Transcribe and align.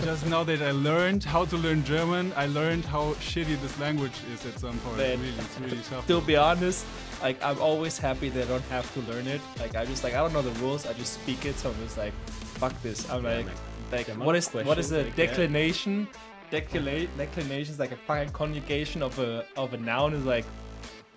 just 0.00 0.26
now 0.26 0.42
that 0.44 0.62
I 0.62 0.70
learned 0.70 1.22
how 1.24 1.44
to 1.44 1.56
learn 1.56 1.84
German, 1.84 2.32
I 2.36 2.46
learned 2.46 2.84
how 2.84 3.12
shitty 3.14 3.60
this 3.60 3.78
language 3.78 4.12
is 4.32 4.44
at 4.46 4.58
some 4.58 4.78
point. 4.78 4.96
Man. 4.96 5.20
Really, 5.20 5.32
it's 5.38 5.60
really 5.60 5.82
tough. 5.88 6.06
To 6.06 6.20
be 6.22 6.36
honest, 6.36 6.86
like 7.22 7.42
I'm 7.44 7.60
always 7.60 7.98
happy 7.98 8.28
that 8.30 8.44
I 8.44 8.48
don't 8.48 8.64
have 8.64 8.92
to 8.94 9.00
learn 9.12 9.26
it. 9.26 9.40
Like 9.60 9.76
I 9.76 9.84
just 9.84 10.02
like 10.04 10.14
I 10.14 10.18
don't 10.18 10.32
know 10.32 10.42
the 10.42 10.58
rules. 10.60 10.86
I 10.86 10.92
just 10.94 11.12
speak 11.14 11.44
it. 11.44 11.56
So 11.56 11.70
I'm 11.70 11.76
just 11.84 11.98
like, 11.98 12.12
fuck 12.58 12.72
this. 12.82 13.08
I'm 13.10 13.22
Yeah, 13.24 13.36
like, 13.36 13.46
man. 13.46 13.54
like 13.92 14.06
The 14.06 14.14
what 14.14 14.36
is 14.36 14.48
what 14.48 14.78
is 14.78 14.92
a 14.92 15.02
questions, 15.04 15.08
like, 15.08 15.18
yeah. 15.18 15.26
declination? 15.26 16.08
Declina- 16.50 17.08
declination 17.16 17.72
is 17.72 17.78
like 17.78 17.92
a 17.92 17.96
fucking 17.96 18.32
conjugation 18.32 19.02
of 19.02 19.18
a 19.18 19.44
of 19.56 19.72
a 19.74 19.76
noun. 19.78 20.14
Is 20.14 20.24
like, 20.24 20.44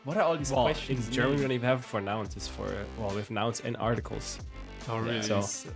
what 0.04 0.18
are 0.18 0.23
all 0.23 0.38
these 0.38 0.52
Well, 0.52 0.68
in 0.68 0.73
questions? 0.73 1.10
German, 1.10 1.36
we 1.36 1.42
don't 1.42 1.52
even 1.52 1.68
have 1.68 1.80
it 1.80 1.86
for 1.86 2.02
nouns. 2.02 2.36
It's 2.36 2.48
for, 2.48 2.68
well, 2.98 3.10
we 3.10 3.18
have 3.18 3.32
nouns 3.32 3.62
and 3.62 3.76
articles. 3.78 4.38
oh, 4.89 4.98
really? 5.00 5.21
So- 5.21 5.39
uh, 5.39 5.71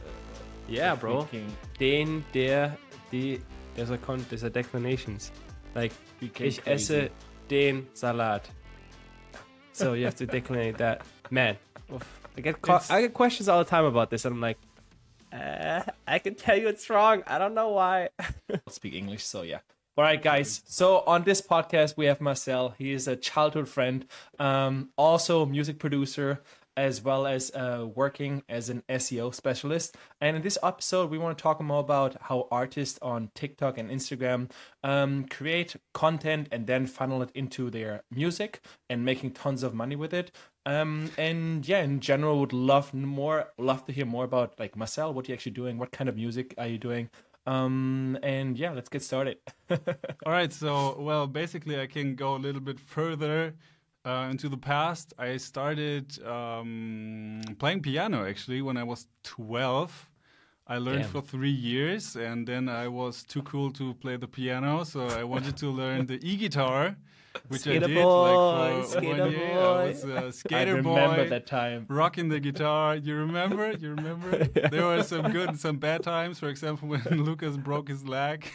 Yeah, 0.68 0.96
bro. 0.96 1.24
freaking 1.24 1.50
Den, 1.80 2.24
der, 2.32 2.78
die, 3.12 3.40
there's 3.76 3.90
a, 3.90 3.98
con 3.98 4.26
there's 4.30 4.44
a 4.44 4.50
declinations. 4.50 5.32
Like, 5.76 5.94
ich 6.22 6.34
crazy. 6.34 6.62
esse 6.66 7.10
den 7.48 7.88
Salat. 7.94 8.50
So 9.74 9.94
you 9.94 10.06
have 10.06 10.16
to 10.16 10.28
declinate 10.28 10.78
that. 10.78 11.02
Man, 11.30 11.58
oof. 11.94 12.06
I 12.38 12.42
get 12.42 12.58
I 12.90 13.02
get 13.02 13.14
questions 13.14 13.50
all 13.50 13.60
the 13.60 13.70
time 13.70 13.86
about 13.86 14.10
this, 14.10 14.26
and 14.26 14.36
I'm 14.36 14.42
like, 14.42 14.58
uh, 15.32 15.82
I 16.08 16.20
can 16.20 16.36
tell 16.36 16.58
you 16.58 16.68
it's 16.68 16.90
wrong. 16.90 17.24
I 17.28 17.38
don't 17.38 17.54
know 17.54 17.70
why. 17.70 18.10
speak 18.70 18.94
English, 18.94 19.24
so 19.24 19.44
yeah. 19.44 19.60
All 19.98 20.04
right, 20.04 20.22
guys. 20.22 20.62
So 20.66 21.04
on 21.06 21.24
this 21.24 21.42
podcast, 21.42 21.98
we 21.98 22.06
have 22.06 22.22
Marcel. 22.22 22.74
He 22.78 22.94
is 22.94 23.08
a 23.08 23.18
childhood 23.18 23.68
friend, 23.68 24.06
um, 24.40 24.90
also 24.98 25.42
a 25.42 25.46
music 25.46 25.78
producer, 25.78 26.42
as 26.80 27.04
well 27.04 27.28
as 27.28 27.52
uh, 27.52 27.86
working 27.94 28.42
as 28.48 28.70
an 28.70 28.84
SEO 28.88 29.36
specialist. 29.36 29.98
And 30.22 30.38
in 30.38 30.42
this 30.42 30.58
episode, 30.64 31.10
we 31.10 31.18
want 31.18 31.38
to 31.38 31.42
talk 31.42 31.60
more 31.62 31.82
about 31.82 32.16
how 32.22 32.48
artists 32.50 32.98
on 33.02 33.32
TikTok 33.36 33.78
and 33.78 33.92
Instagram 33.92 34.50
um, 34.82 35.26
create 35.26 35.76
content 35.94 36.48
and 36.54 36.68
then 36.68 36.88
funnel 36.88 37.22
it 37.22 37.32
into 37.36 37.70
their 37.70 38.04
music 38.10 38.62
and 38.90 39.04
making 39.04 39.32
tons 39.32 39.62
of 39.62 39.74
money 39.74 39.98
with 39.98 40.14
it. 40.14 40.32
Um, 40.66 41.12
and 41.18 41.68
yeah, 41.68 41.82
in 41.82 42.00
general, 42.00 42.40
would 42.40 42.54
love 42.54 42.94
more, 42.94 43.50
love 43.58 43.86
to 43.88 43.92
hear 43.92 44.06
more 44.06 44.24
about 44.24 44.58
like 44.58 44.78
Marcel. 44.78 45.14
What 45.14 45.28
you 45.28 45.34
actually 45.34 45.52
doing? 45.52 45.80
What 45.80 45.92
kind 45.92 46.08
of 46.08 46.16
music 46.16 46.54
are 46.58 46.68
you 46.68 46.78
doing? 46.78 47.10
Um, 47.46 48.18
and 48.24 48.58
yeah, 48.58 48.72
let's 48.72 48.88
get 48.88 49.04
started. 49.04 49.40
All 49.70 49.78
right, 50.32 50.54
so 50.54 50.96
well, 50.98 51.28
basically, 51.28 51.78
I 51.78 51.88
can 51.88 52.16
go 52.16 52.36
a 52.36 52.38
little 52.38 52.62
bit 52.62 52.80
further 52.80 53.56
uh, 54.10 54.30
into 54.32 54.48
the 54.50 54.58
past. 54.58 55.14
I 55.18 55.38
started 55.38 56.06
um, 56.26 57.42
playing 57.62 57.82
piano 57.82 58.26
actually 58.32 58.62
when 58.62 58.78
I 58.78 58.84
was 58.84 59.08
12. 59.24 60.10
I 60.68 60.78
learned 60.78 61.02
Damn. 61.04 61.12
for 61.12 61.22
three 61.22 61.50
years, 61.72 62.16
and 62.16 62.48
then 62.48 62.70
I 62.70 62.88
was 62.88 63.24
too 63.24 63.42
cool 63.42 63.72
to 63.80 63.86
play 63.96 64.18
the 64.18 64.28
piano, 64.28 64.84
so 64.86 65.00
I 65.22 65.24
wanted 65.24 65.58
to 65.58 65.68
learn 65.82 66.06
the 66.06 66.20
e-guitar, 66.22 66.96
which 67.48 67.66
I 67.68 67.80
did 67.80 67.96
boy, 67.96 68.38
like 68.60 68.84
for 68.86 68.90
skater 68.92 69.24
one 69.24 69.32
year. 69.32 69.60
I 69.60 69.86
was 69.88 70.04
a 70.04 70.26
I 70.28 70.30
skater 70.30 70.76
remember 70.76 71.24
boy. 71.24 71.30
that 71.30 71.48
time. 71.48 71.88
rocking 71.90 72.30
the 72.30 72.40
guitar. 72.40 72.96
You 72.96 73.16
remember? 73.16 73.72
You 73.72 73.90
remember? 73.96 74.30
There 74.74 74.86
were 74.86 75.02
some 75.02 75.32
good 75.32 75.50
and 75.50 75.60
some 75.60 75.78
bad 75.78 76.04
times. 76.04 76.38
For 76.38 76.50
example, 76.50 76.88
when 76.94 77.02
Lucas 77.30 77.58
broke 77.58 77.88
his 77.90 78.04
leg. 78.08 78.46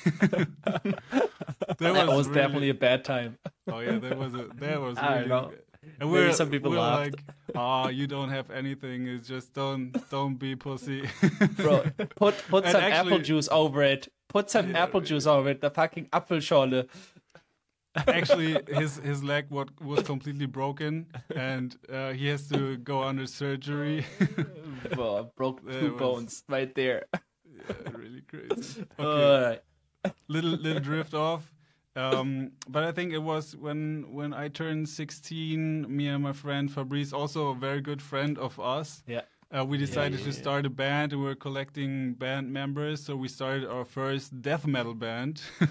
that 1.68 1.78
That 1.78 2.06
was 2.08 2.28
really- 2.28 2.40
definitely 2.40 2.68
a 2.70 2.74
bad 2.74 3.04
time. 3.04 3.38
Oh 3.70 3.80
yeah, 3.80 3.98
that 3.98 4.16
was 4.18 4.34
a 4.34 4.48
that 4.56 4.80
was 4.80 4.96
I 4.98 5.16
really. 5.16 5.28
know. 5.28 5.52
And 6.00 6.10
Maybe 6.10 6.10
we're, 6.12 6.32
some 6.32 6.48
people 6.48 6.70
we're 6.70 6.78
laughed. 6.78 7.16
like, 7.16 7.24
"Oh, 7.54 7.88
you 7.88 8.06
don't 8.06 8.30
have 8.30 8.50
anything. 8.50 9.06
It's 9.06 9.28
just 9.28 9.52
don't 9.52 9.92
don't 10.10 10.36
be 10.36 10.56
pussy." 10.56 11.08
Bro, 11.56 11.84
put 12.16 12.34
put 12.48 12.64
And 12.64 12.72
some 12.72 12.82
actually- 12.82 13.12
apple 13.12 13.18
juice 13.18 13.48
over 13.52 13.82
it. 13.82 14.08
Put 14.28 14.48
some 14.50 14.74
apple 14.74 15.02
juice 15.02 15.26
over 15.26 15.50
it. 15.50 15.60
The 15.60 15.70
fucking 15.70 16.06
Apfelschorle. 16.06 16.88
Actually, 18.08 18.56
his 18.68 18.96
his 18.96 19.22
leg 19.22 19.46
what 19.50 19.68
was 19.80 20.02
completely 20.02 20.46
broken, 20.46 21.06
and 21.36 21.76
uh, 21.92 22.10
he 22.12 22.26
has 22.26 22.48
to 22.48 22.76
go 22.78 23.02
under 23.04 23.24
surgery. 23.26 24.04
Bro, 24.94 25.30
broke 25.36 25.60
two 25.70 25.96
bones 25.96 26.42
right 26.48 26.74
there. 26.74 27.04
yeah, 27.14 27.74
really 27.92 28.22
crazy. 28.22 28.84
Okay. 28.98 29.04
Alright. 29.04 29.62
Little 30.28 30.50
little 30.52 30.80
drift 30.80 31.14
off. 31.14 31.50
Um, 31.96 32.50
but 32.68 32.82
I 32.82 32.90
think 32.92 33.12
it 33.12 33.22
was 33.22 33.54
when 33.56 34.06
when 34.12 34.32
I 34.34 34.48
turned 34.48 34.88
16. 34.88 35.86
Me 35.96 36.08
and 36.08 36.22
my 36.22 36.32
friend 36.32 36.70
Fabrice, 36.70 37.12
also 37.12 37.48
a 37.48 37.54
very 37.54 37.80
good 37.80 38.02
friend 38.02 38.36
of 38.38 38.58
us, 38.58 39.02
Yeah. 39.06 39.22
uh, 39.56 39.64
we 39.64 39.78
decided 39.78 40.18
yeah, 40.18 40.24
to 40.26 40.32
yeah. 40.32 40.42
start 40.42 40.66
a 40.66 40.70
band. 40.70 41.12
and 41.12 41.20
We 41.22 41.28
were 41.28 41.36
collecting 41.36 42.14
band 42.14 42.52
members, 42.52 43.00
so 43.04 43.14
we 43.16 43.28
started 43.28 43.68
our 43.68 43.84
first 43.84 44.42
death 44.42 44.66
metal 44.66 44.94
band. 44.94 45.40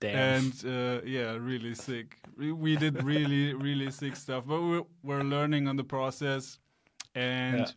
Damn. 0.00 0.16
and 0.16 0.52
uh, 0.66 1.00
yeah, 1.04 1.36
really 1.38 1.74
sick. 1.74 2.16
We, 2.36 2.50
we 2.52 2.76
did 2.76 3.02
really 3.04 3.54
really 3.68 3.90
sick 3.90 4.16
stuff, 4.16 4.44
but 4.46 4.60
we 4.60 4.82
were 5.04 5.22
learning 5.22 5.68
on 5.68 5.76
the 5.76 5.84
process, 5.84 6.58
and 7.14 7.58
Yeah. 7.58 7.70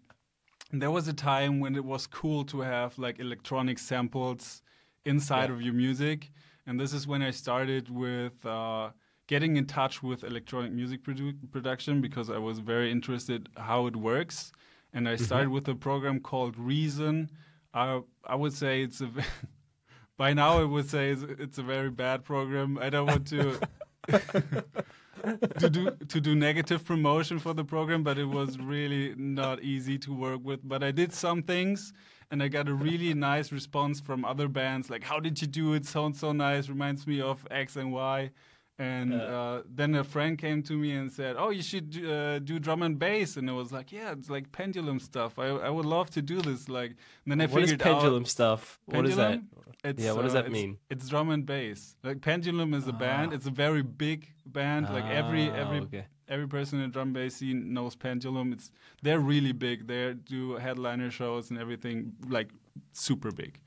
there 0.79 0.89
was 0.91 1.07
a 1.07 1.13
time 1.13 1.59
when 1.59 1.75
it 1.75 1.85
was 1.85 2.07
cool 2.07 2.43
to 2.45 2.61
have 2.61 2.97
like 2.97 3.19
electronic 3.19 3.77
samples 3.77 4.63
inside 5.05 5.49
Yeah. 5.49 5.55
of 5.55 5.61
your 5.61 5.73
music, 5.73 6.31
and 6.65 6.79
this 6.79 6.93
is 6.93 7.07
when 7.07 7.21
I 7.21 7.31
started 7.31 7.89
with. 7.89 8.45
Uh, 8.45 8.89
Getting 9.27 9.57
in 9.57 9.65
touch 9.65 10.03
with 10.03 10.23
electronic 10.23 10.71
music 10.71 11.01
produ- 11.03 11.33
production 11.51 11.99
because 11.99 12.29
I 12.29 12.37
was 12.37 12.59
very 12.59 12.91
interested 12.91 13.49
how 13.57 13.87
it 13.87 13.95
works, 13.95 14.51
and 14.93 15.09
I 15.09 15.15
started 15.15 15.49
with 15.49 15.67
a 15.67 15.73
program 15.73 16.19
called 16.19 16.55
Reason. 16.59 17.31
I 17.73 18.01
I 18.23 18.35
would 18.35 18.53
say 18.53 18.83
it's 18.83 19.01
a 19.01 19.09
by 20.17 20.33
now 20.33 20.59
I 20.59 20.63
would 20.63 20.87
say 20.87 21.09
it's, 21.09 21.23
it's 21.23 21.57
a 21.57 21.63
very 21.63 21.89
bad 21.89 22.23
program. 22.23 22.77
I 22.77 22.91
don't 22.91 23.07
want 23.07 23.25
to 23.29 23.59
to 25.59 25.69
do 25.71 25.89
to 26.07 26.21
do 26.21 26.35
negative 26.35 26.85
promotion 26.85 27.39
for 27.39 27.53
the 27.55 27.63
program, 27.63 28.03
but 28.03 28.17
it 28.19 28.25
was 28.25 28.59
really 28.59 29.15
not 29.17 29.61
easy 29.63 29.97
to 30.05 30.13
work 30.13 30.41
with. 30.43 30.59
But 30.63 30.83
I 30.83 30.91
did 30.91 31.13
some 31.13 31.41
things, 31.41 31.93
and 32.31 32.41
I 32.41 32.47
got 32.47 32.67
a 32.67 32.73
really 32.73 33.13
nice 33.13 33.51
response 33.51 33.99
from 33.99 34.25
other 34.25 34.47
bands. 34.47 34.89
Like, 34.89 35.03
how 35.03 35.19
did 35.19 35.41
you 35.41 35.47
do 35.47 35.73
it? 35.73 35.85
Sounds 35.85 36.19
so 36.19 36.31
nice. 36.31 36.69
Reminds 36.69 37.05
me 37.07 37.21
of 37.21 37.45
X 37.51 37.75
and 37.75 37.91
Y. 37.91 38.31
And 38.77 39.11
Yeah. 39.13 39.19
uh, 39.19 39.61
then 39.73 39.95
a 39.95 40.03
friend 40.03 40.37
came 40.37 40.61
to 40.63 40.73
me 40.73 40.91
and 40.91 41.09
said, 41.09 41.35
"Oh, 41.37 41.49
you 41.49 41.61
should 41.61 41.89
do, 41.91 42.11
uh, 42.11 42.39
do 42.39 42.59
drum 42.59 42.81
and 42.81 42.99
bass." 42.99 43.37
And 43.37 43.49
I 43.49 43.53
was 43.53 43.71
like, 43.71 43.91
"Yeah, 43.93 44.11
it's 44.11 44.29
like 44.29 44.51
pendulum 44.51 44.99
stuff. 44.99 45.39
I 45.39 45.45
I 45.47 45.69
would 45.69 45.85
love 45.85 46.09
to 46.11 46.21
do 46.21 46.41
this." 46.41 46.67
Like, 46.67 46.95
then 47.25 47.39
I 47.39 47.45
what 47.45 47.63
is 47.63 47.71
figured 47.71 47.79
pendulum 47.89 48.23
out 48.23 48.27
stuff? 48.27 48.79
What 48.85 49.05
is 49.05 49.15
that? 49.15 49.39
Pendulum? 49.39 49.49
It's, 49.85 50.03
Yeah, 50.03 50.11
what 50.13 50.23
does 50.23 50.33
uh, 50.35 50.41
that 50.41 50.47
it's- 50.47 50.61
mean? 50.61 50.77
It's 50.89 51.07
drum 51.07 51.29
and 51.29 51.45
bass. 51.45 51.95
Like 52.03 52.19
Pendulum 52.21 52.73
is 52.73 52.87
a 52.87 52.93
band. 52.93 53.31
It's 53.33 53.45
a 53.45 53.51
very 53.51 53.81
big 53.83 54.27
band. 54.45 54.87
like 54.89 55.05
every 55.05 55.49
Ah, 55.49 55.55
every 55.63 55.79
okay. 55.79 56.05
every 56.27 56.47
person 56.47 56.79
in 56.81 56.87
the 56.89 56.93
drum 56.93 57.13
bass 57.13 57.35
scene 57.37 57.71
knows 57.73 57.95
Pendulum. 57.95 58.51
It's 58.51 58.71
they're 59.03 59.19
really 59.33 59.53
big. 59.53 59.87
They 59.87 60.15
do 60.15 60.55
headliner 60.55 61.11
shows 61.11 61.49
and 61.49 61.57
everything 61.59 62.13
like 62.27 62.49
super 62.91 63.31
big. 63.31 63.59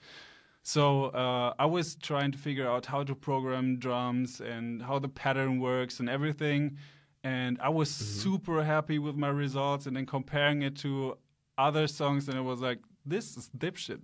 So 0.62 1.06
uh, 1.06 1.54
I 1.58 1.66
was 1.66 1.94
trying 1.96 2.32
to 2.32 2.38
figure 2.38 2.69
out 2.69 2.86
how 2.86 3.02
to 3.02 3.14
program 3.14 3.78
drums 3.78 4.41
and 4.41 4.82
how 4.82 4.98
the 4.98 5.08
pattern 5.08 5.60
works 5.60 6.00
and 6.00 6.08
everything. 6.08 6.76
And 7.24 7.58
I 7.60 7.70
was 7.70 7.91
super 7.91 8.62
happy 8.62 8.98
with 8.98 9.16
my 9.16 9.28
results. 9.28 9.86
And 9.86 9.96
then 9.96 10.06
comparing 10.06 10.62
it 10.62 10.76
to 10.78 11.16
other 11.56 11.86
songs, 11.86 12.28
and 12.28 12.38
it 12.38 12.42
was 12.42 12.60
like, 12.60 12.78
this 13.04 13.36
is 13.36 13.50
dipshit. 13.56 14.00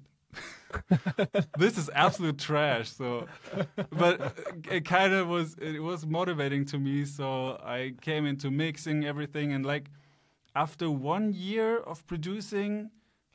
this 1.58 1.78
is 1.78 1.88
absolute 1.94 2.38
trash. 2.38 2.90
So, 2.90 3.26
but 3.90 4.36
it 4.70 4.84
kind 4.84 5.12
of 5.12 5.28
was 5.28 5.54
it 5.60 5.80
was 5.80 6.04
motivating 6.04 6.64
to 6.66 6.78
me. 6.78 7.04
So 7.04 7.60
I 7.64 7.94
came 8.00 8.26
into 8.26 8.50
mixing 8.50 9.04
everything, 9.04 9.52
and 9.52 9.64
like 9.64 9.90
after 10.56 10.90
one 10.90 11.32
year 11.32 11.78
of 11.78 12.04
producing, 12.06 12.90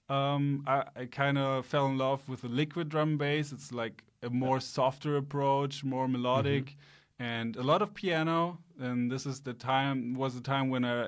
um, 0.09 0.63
I, 0.65 0.83
I 0.95 1.05
kind 1.05 1.37
of 1.37 1.65
fell 1.65 1.87
in 1.87 1.97
love 1.97 2.27
with 2.27 2.41
the 2.41 2.47
liquid 2.47 2.89
drum 2.89 3.17
bass. 3.17 3.51
It's 3.51 3.71
like 3.71 4.03
a 4.23 4.29
more 4.29 4.59
softer 4.59 5.17
approach, 5.17 5.83
more 5.83 6.07
melodic, 6.07 6.75
and 7.19 7.55
a 7.55 7.63
lot 7.63 7.81
of 7.81 7.93
piano. 7.93 8.59
And 8.79 9.11
this 9.11 9.25
is 9.25 9.41
the 9.41 9.53
time 9.53 10.15
was 10.15 10.35
the 10.35 10.41
time 10.41 10.69
when 10.69 10.83
I 10.83 11.07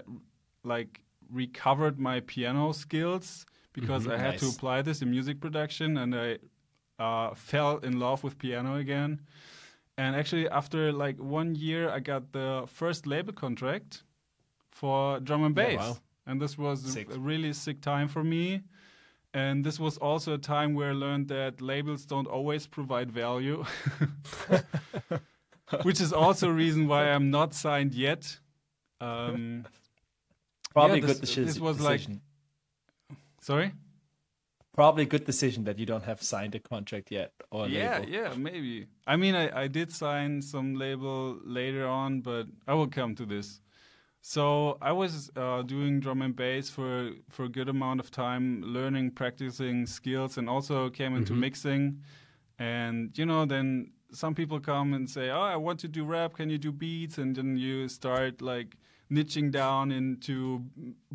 like 0.64 1.02
recovered 1.31 2.00
my 2.00 2.20
piano 2.22 2.74
skills 2.74 3.46
because 3.74 4.08
I 4.08 4.18
had 4.18 4.38
to 4.40 4.50
apply 4.50 4.81
this 4.81 5.02
in 5.02 5.10
music 5.10 5.40
production, 5.40 5.98
and 5.98 6.14
I 6.14 6.38
uh, 7.00 7.34
fell 7.34 7.78
in 7.78 8.00
love 8.00 8.24
with 8.24 8.38
piano 8.38 8.75
again. 8.75 9.22
And 9.98 10.16
actually, 10.16 10.48
after 10.50 10.92
like 10.92 11.18
one 11.18 11.56
year, 11.56 11.90
I 11.90 12.00
got 12.00 12.34
the 12.34 12.66
first 12.68 13.08
label 13.08 13.34
contract 13.34 14.04
for 14.72 15.20
drum 15.20 15.44
and 15.44 15.56
bass. 15.56 15.80
wow. 15.80 15.98
And 16.25 16.42
this 16.42 16.58
was 16.58 16.81
Sick. 16.94 17.14
a 17.14 17.20
really 17.20 17.52
sick 17.54 17.81
time 17.81 18.08
for 18.08 18.24
me. 18.24 18.62
And 19.33 19.63
this 19.63 19.80
was 19.80 19.98
also 19.98 20.33
a 20.33 20.38
time 20.38 20.74
where 20.74 20.89
I 20.89 20.94
learned 20.94 21.30
that 21.30 21.62
labels 21.62 22.06
don't 22.06 22.28
always 22.28 22.68
provide 22.68 23.12
value, 23.12 23.63
which 25.83 26.01
is 26.01 26.12
also 26.13 26.50
a 26.50 26.54
reason 26.54 26.88
why 26.88 27.06
I'm 27.10 27.31
not 27.31 27.54
signed 27.54 27.94
yet. 27.95 28.38
Um, 29.00 29.66
Probably 30.74 31.00
yeah, 31.00 31.04
a 31.06 31.07
good 31.07 31.22
this- 31.22 31.31
deci- 31.36 31.45
this 31.45 31.60
was 31.60 31.80
like- 31.80 32.00
decision. 32.01 32.22
sorry? 33.42 33.72
probably 34.74 35.04
a 35.04 35.06
good 35.06 35.25
decision 35.25 35.66
that 35.66 35.77
you 35.77 35.86
don't 35.86 36.06
have 36.06 36.22
signed 36.24 36.56
a 36.56 36.60
contract 36.60 37.12
yet 37.12 37.34
or 37.51 37.68
yeah, 37.68 38.00
label. 38.00 38.10
yeah, 38.10 38.34
maybe. 38.38 38.88
I 39.06 39.18
mean, 39.18 39.36
I, 39.36 39.63
I 39.63 39.68
did 39.68 39.92
sign 39.92 40.42
some 40.42 40.75
label 40.75 41.38
later 41.44 41.86
on, 41.86 42.22
but 42.22 42.48
I 42.66 42.74
will 42.74 42.88
come 42.88 43.13
to 43.16 43.25
this. 43.25 43.60
So 44.22 44.78
I 44.82 44.92
was 44.92 45.32
uh, 45.36 45.64
doing 45.64 46.00
drum 46.00 46.22
and 46.22 46.36
bass 46.36 46.70
for 46.70 47.12
for 47.30 47.46
a 47.46 47.50
good 47.50 47.70
amount 47.70 48.00
of 48.00 48.12
time, 48.12 48.62
learning, 48.62 49.12
practicing 49.12 49.88
skills, 49.88 50.38
and 50.38 50.48
also 50.48 50.90
came 50.90 51.16
into 51.16 51.34
mixing. 51.34 52.02
And 52.60 53.18
you 53.18 53.26
know, 53.26 53.46
then 53.46 53.92
some 54.12 54.36
people 54.36 54.60
come 54.60 54.94
and 54.94 55.10
say, 55.10 55.32
"Oh, 55.32 55.42
I 55.42 55.56
want 55.56 55.80
to 55.80 55.88
do 55.88 56.06
rap. 56.06 56.36
Can 56.36 56.52
you 56.52 56.60
do 56.60 56.72
beats?" 56.72 57.18
And 57.18 57.36
then 57.36 57.58
you 57.58 57.88
start 57.90 58.42
like 58.42 58.78
niching 59.12 59.52
down 59.52 59.92
into 59.92 60.64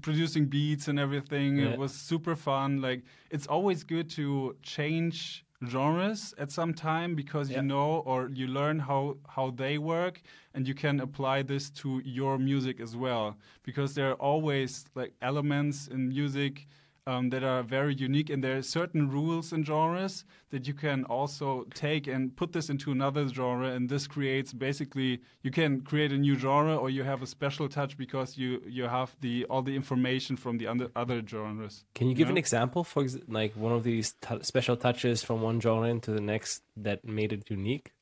producing 0.02 0.46
beats 0.46 0.88
and 0.88 0.98
everything. 0.98 1.56
Yeah. 1.58 1.70
It 1.70 1.78
was 1.78 1.92
super 1.94 2.34
fun. 2.34 2.82
Like 2.82 3.04
it's 3.30 3.46
always 3.46 3.84
good 3.84 4.10
to 4.10 4.56
change 4.62 5.45
genres 5.64 6.34
at 6.38 6.50
some 6.50 6.74
time 6.74 7.14
because 7.14 7.50
Yeah. 7.50 7.56
you 7.58 7.62
know 7.62 8.02
or 8.04 8.28
you 8.28 8.46
learn 8.46 8.78
how 8.78 9.16
how 9.28 9.50
they 9.50 9.78
work 9.78 10.22
and 10.54 10.68
you 10.68 10.74
can 10.74 11.00
apply 11.00 11.42
this 11.42 11.70
to 11.70 12.00
your 12.04 12.38
music 12.38 12.80
as 12.80 12.94
well 12.96 13.36
because 13.62 13.94
there 13.94 14.10
are 14.10 14.20
always 14.20 14.84
like 14.94 15.14
elements 15.22 15.88
in 15.88 16.08
music 16.08 16.66
um, 17.06 17.30
that 17.30 17.44
are 17.44 17.62
very 17.62 17.94
unique 17.94 18.30
and 18.30 18.42
there 18.42 18.56
are 18.56 18.62
certain 18.62 19.08
rules 19.08 19.52
in 19.52 19.64
genres 19.64 20.24
that 20.50 20.66
you 20.66 20.74
can 20.74 21.04
also 21.04 21.64
take 21.74 22.06
and 22.06 22.36
put 22.36 22.52
this 22.52 22.68
into 22.68 22.90
another 22.90 23.28
genre 23.28 23.68
and 23.68 23.88
this 23.88 24.06
creates 24.06 24.52
basically 24.52 25.20
you 25.42 25.50
can 25.50 25.80
create 25.80 26.10
a 26.12 26.18
new 26.18 26.36
genre 26.36 26.76
or 26.76 26.90
you 26.90 27.04
have 27.04 27.22
a 27.22 27.26
special 27.26 27.68
touch 27.68 27.96
because 27.96 28.36
you 28.36 28.60
you 28.66 28.84
have 28.84 29.16
the 29.20 29.44
all 29.44 29.62
the 29.62 29.76
information 29.76 30.36
from 30.36 30.58
the 30.58 30.66
other 30.66 30.88
other 30.96 31.22
genres 31.26 31.84
Can 31.94 32.08
you 32.08 32.14
give 32.14 32.28
an 32.28 32.36
example 32.36 32.82
for 32.82 33.02
ex- 33.04 33.18
like 33.28 33.52
one 33.54 33.72
of 33.72 33.84
these 33.84 34.14
t- 34.20 34.42
special 34.42 34.76
touches 34.76 35.22
from 35.22 35.40
one 35.42 35.60
genre 35.60 35.88
into 35.88 36.10
the 36.10 36.20
next 36.20 36.62
that 36.76 37.04
made 37.04 37.32
it 37.32 37.48
unique? 37.48 37.92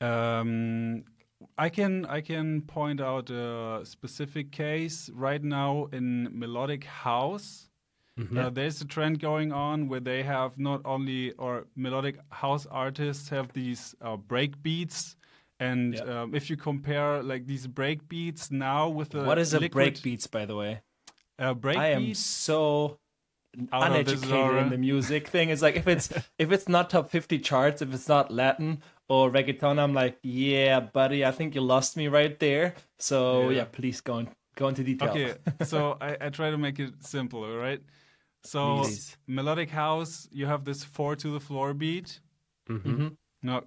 Um, 0.00 1.04
I 1.56 1.68
can 1.68 2.04
I 2.06 2.20
can 2.20 2.62
point 2.62 3.00
out 3.00 3.30
a 3.30 3.80
specific 3.84 4.50
case 4.50 5.10
right 5.14 5.42
now 5.42 5.88
in 5.92 6.28
melodic 6.32 6.84
house. 6.84 7.69
Uh, 8.36 8.50
there's 8.50 8.80
a 8.80 8.84
trend 8.84 9.20
going 9.20 9.52
on 9.52 9.88
where 9.88 10.00
they 10.00 10.22
have 10.22 10.58
not 10.58 10.80
only 10.84 11.32
or 11.32 11.66
melodic 11.76 12.18
house 12.30 12.66
artists 12.70 13.28
have 13.28 13.52
these 13.52 13.94
uh, 14.02 14.16
break 14.16 14.62
beats, 14.62 15.16
and 15.58 15.94
Yeah. 15.94 16.22
um, 16.22 16.34
if 16.34 16.48
you 16.50 16.56
compare 16.56 17.22
like 17.22 17.46
these 17.46 17.66
break 17.66 18.08
beats 18.08 18.50
now 18.50 18.88
with 18.88 19.10
the 19.10 19.24
What 19.24 19.38
is 19.38 19.52
a 19.54 19.60
break 19.68 20.02
beats, 20.02 20.26
by 20.26 20.44
the 20.46 20.56
way? 20.56 20.82
Uh, 21.38 21.54
break 21.54 21.78
I 21.78 21.86
am 21.88 22.14
so 22.14 22.98
out 23.72 23.90
of 23.90 24.04
this 24.04 24.14
uneducated 24.14 24.28
genre. 24.28 24.62
in 24.62 24.70
the 24.70 24.78
music 24.78 25.26
thing. 25.28 25.50
It's 25.50 25.62
like 25.62 25.76
if 25.76 25.88
it's 25.88 26.08
if 26.38 26.52
it's 26.52 26.68
not 26.68 26.90
top 26.90 27.10
fifty 27.10 27.38
charts, 27.38 27.82
if 27.82 27.92
it's 27.92 28.08
not 28.08 28.30
Latin 28.30 28.82
or 29.08 29.30
reggaeton, 29.30 29.78
I'm 29.78 29.92
like, 29.92 30.18
yeah, 30.22 30.80
buddy, 30.80 31.24
I 31.24 31.32
think 31.32 31.54
you 31.54 31.60
lost 31.60 31.96
me 31.96 32.08
right 32.08 32.38
there. 32.38 32.74
So 32.98 33.50
Yeah. 33.50 33.56
yeah, 33.56 33.64
please 33.64 34.00
go 34.00 34.14
on, 34.14 34.28
go 34.56 34.68
into 34.68 34.84
detail. 34.84 35.10
Okay, 35.10 35.34
so 35.64 35.96
I, 36.00 36.16
I 36.20 36.28
try 36.30 36.50
to 36.50 36.58
make 36.58 36.78
it 36.78 36.92
simple, 37.00 37.44
all 37.44 37.56
right? 37.56 37.80
So 38.42 38.86
melodic 39.26 39.70
house, 39.70 40.28
you 40.32 40.46
have 40.46 40.64
this 40.64 40.82
four 40.82 41.16
to 41.16 41.32
the 41.32 41.40
floor 41.40 41.74
beat. 41.74 42.20
Mm-hmm. 42.68 43.08
No. 43.42 43.64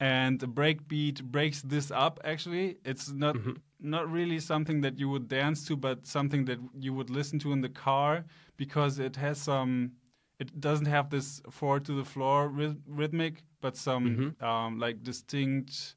And 0.00 0.38
the 0.38 0.46
break 0.46 0.86
beat 0.88 1.22
breaks 1.24 1.62
this 1.62 1.90
up 1.90 2.20
actually. 2.24 2.78
It's 2.84 3.10
not 3.10 3.36
not 3.80 4.10
really 4.10 4.40
something 4.40 4.80
that 4.82 4.98
you 4.98 5.08
would 5.08 5.28
dance 5.28 5.66
to, 5.66 5.76
but 5.76 6.06
something 6.06 6.44
that 6.46 6.58
you 6.78 6.92
would 6.92 7.10
listen 7.10 7.38
to 7.40 7.52
in 7.52 7.60
the 7.60 7.68
car 7.68 8.24
because 8.56 8.98
it 8.98 9.16
has 9.16 9.38
some 9.38 9.92
it 10.38 10.60
doesn't 10.60 10.86
have 10.86 11.10
this 11.10 11.42
four 11.50 11.80
to 11.80 11.92
the 11.92 12.04
floor 12.04 12.48
ryth- 12.48 12.80
rhythmic, 12.86 13.42
but 13.60 13.76
some 13.76 14.36
um, 14.40 14.78
like 14.78 15.02
distinct 15.02 15.96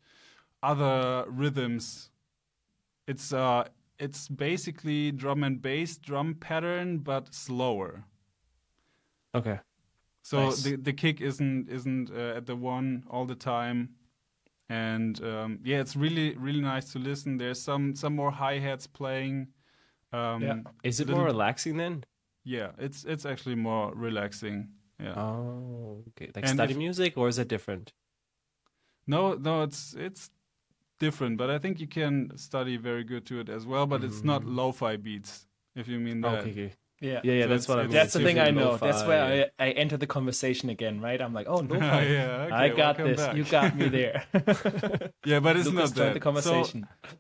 other 0.64 1.26
rhythms. 1.28 2.10
It's 3.08 3.34
uh 3.34 3.66
it's 4.02 4.28
basically 4.28 5.12
drum 5.12 5.44
and 5.44 5.62
bass 5.62 5.98
drum 5.98 6.36
pattern 6.36 7.00
but 7.00 7.34
slower. 7.34 8.04
Okay. 9.34 9.60
So 10.24 10.38
Nice. 10.46 10.64
the 10.64 10.76
the 10.78 10.94
kick 10.94 11.22
isn't 11.22 11.70
isn't 11.70 12.12
uh, 12.12 12.38
at 12.38 12.46
the 12.46 12.56
one 12.56 13.04
all 13.10 13.26
the 13.26 13.36
time, 13.36 13.90
and 14.70 15.20
um, 15.24 15.60
yeah, 15.64 15.80
it's 15.82 15.96
really 15.96 16.36
really 16.38 16.62
nice 16.62 16.92
to 16.94 17.00
listen. 17.00 17.38
There's 17.38 17.62
some 17.62 17.96
some 17.96 18.16
more 18.16 18.32
hi 18.32 18.60
hats 18.60 18.88
playing. 18.88 19.48
Um, 20.14 20.42
Yeah. 20.44 20.58
Is 20.84 21.00
it 21.00 21.08
more 21.10 21.26
relaxing 21.26 21.78
then? 21.78 22.04
Yeah, 22.44 22.72
it's 22.78 23.04
it's 23.06 23.26
actually 23.26 23.56
more 23.56 23.94
relaxing. 23.96 24.70
Yeah. 25.00 25.16
Oh, 25.20 26.04
okay. 26.10 26.30
Like 26.36 26.46
And 26.46 26.54
study 26.58 26.72
if- 26.74 26.78
music, 26.78 27.18
or 27.18 27.28
is 27.28 27.38
it 27.40 27.48
different? 27.48 27.94
No, 29.08 29.34
no, 29.34 29.64
it's 29.64 29.96
it's 29.96 30.30
different, 31.06 31.34
but 31.42 31.50
I 31.56 31.58
think 31.64 31.74
you 31.84 31.88
can 32.00 32.14
study 32.38 32.76
very 32.90 33.04
good 33.12 33.24
to 33.30 33.36
it 33.42 33.50
as 33.58 33.64
well. 33.72 33.86
But 33.94 34.00
it's 34.08 34.24
not 34.32 34.42
Mm. 34.44 34.56
lo-fi 34.60 34.94
beats, 35.06 35.32
if 35.82 35.86
you 35.92 36.00
mean 36.08 36.22
that. 36.22 36.40
okay, 36.42 36.52
okay. 36.52 36.72
Yeah. 37.10 37.20
Yeah, 37.24 37.34
yeah, 37.34 37.44
So 37.46 37.50
that's 37.52 37.68
what 37.70 37.80
I 37.80 37.84
mean. 37.84 37.92
That's 38.00 38.14
the 38.14 38.24
thing 38.28 38.38
I 38.50 38.52
know. 38.52 38.72
That's 38.78 39.02
lo-fi, 39.02 39.08
where 39.10 39.24
yeah. 39.38 39.46
I, 39.66 39.66
I 39.68 39.70
enter 39.84 39.98
the 39.98 40.06
conversation 40.18 40.68
again, 40.70 40.96
right? 41.08 41.20
I'm 41.26 41.34
like, 41.40 41.48
oh, 41.54 41.62
no, 41.70 41.76
yeah, 41.78 42.46
okay, 42.48 42.56
I 42.66 42.68
got 42.84 42.96
this. 42.98 43.18
back. 43.22 43.36
You 43.38 43.44
got 43.58 43.76
me 43.80 43.88
there. 44.00 44.18
Yeah, 45.32 45.40
but 45.46 45.54
it's 45.58 45.66
Lucas 45.70 45.90
not 45.92 45.96
that. 46.02 46.14
the 46.14 46.20
conversation. 46.30 46.80
So, 47.10 47.16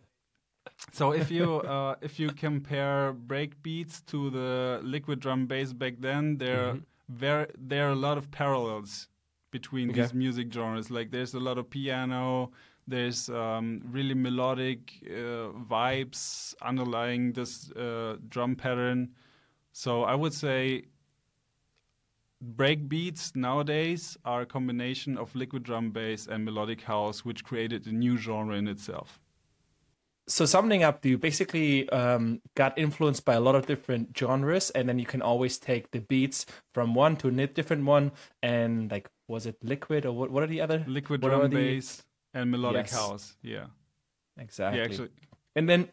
so 0.91 1.11
if 1.21 1.27
you 1.31 1.47
uh, 1.75 1.95
if 2.07 2.13
you 2.21 2.27
compare 2.47 3.13
break 3.13 3.51
beats 3.65 4.01
to 4.11 4.29
the 4.37 4.79
liquid 4.83 5.19
drum 5.19 5.41
bass 5.47 5.69
back 5.73 5.95
then, 6.07 6.37
there 6.43 6.73
Mhm. 6.73 6.81
there 7.21 7.47
there 7.69 7.83
are 7.87 7.91
a 7.99 8.01
lot 8.07 8.17
of 8.17 8.25
parallels 8.31 9.07
between 9.51 9.89
Okay. 9.89 10.01
these 10.01 10.13
music 10.13 10.47
genres. 10.53 10.87
Like 10.97 11.07
there's 11.11 11.33
a 11.33 11.39
lot 11.49 11.57
of 11.57 11.65
piano, 11.69 12.51
there's 12.87 13.29
um, 13.29 13.81
really 13.85 14.13
melodic 14.13 14.93
uh, 15.05 15.51
vibes 15.69 16.55
underlying 16.61 17.33
this 17.33 17.71
uh, 17.71 18.17
drum 18.27 18.55
pattern. 18.55 19.09
So 19.71 20.03
I 20.03 20.15
would 20.15 20.33
say 20.33 20.85
break 22.41 22.89
beats 22.89 23.35
nowadays 23.35 24.17
are 24.25 24.41
a 24.41 24.45
combination 24.45 25.17
of 25.17 25.33
liquid 25.35 25.63
drum 25.63 25.91
bass 25.91 26.27
and 26.27 26.43
melodic 26.43 26.81
house, 26.81 27.23
which 27.23 27.43
created 27.43 27.85
a 27.87 27.91
new 27.91 28.17
genre 28.17 28.55
in 28.55 28.67
itself. 28.67 29.19
so 30.27 30.45
summing 30.45 30.83
up, 30.83 31.05
you 31.05 31.17
basically 31.17 31.89
um, 31.89 32.41
got 32.55 32.77
influenced 32.77 33.25
by 33.25 33.33
a 33.33 33.39
lot 33.39 33.55
of 33.55 33.65
different 33.65 34.17
genres, 34.17 34.69
and 34.71 34.87
then 34.87 34.97
you 34.99 35.05
can 35.05 35.21
always 35.21 35.57
take 35.57 35.91
the 35.91 35.99
beats 35.99 36.45
from 36.73 36.93
one 36.95 37.15
to 37.17 37.27
a 37.27 37.47
different 37.47 37.85
one, 37.85 38.11
and 38.41 38.91
like, 38.91 39.09
was 39.27 39.45
it 39.45 39.57
liquid 39.63 40.05
or 40.05 40.13
what? 40.13 40.31
What 40.31 40.43
are 40.43 40.47
the 40.47 40.61
other? 40.61 40.83
Liquid 40.87 41.21
drum 41.21 41.49
bass 41.49 42.03
and 42.33 42.51
melodic 42.51 42.85
Yes. 42.85 42.91
house. 42.91 43.37
Yeah. 43.41 43.67
Exactly. 44.37 44.79
Yeah, 44.79 44.85
actually. 44.85 45.09
And 45.55 45.67
then, 45.69 45.89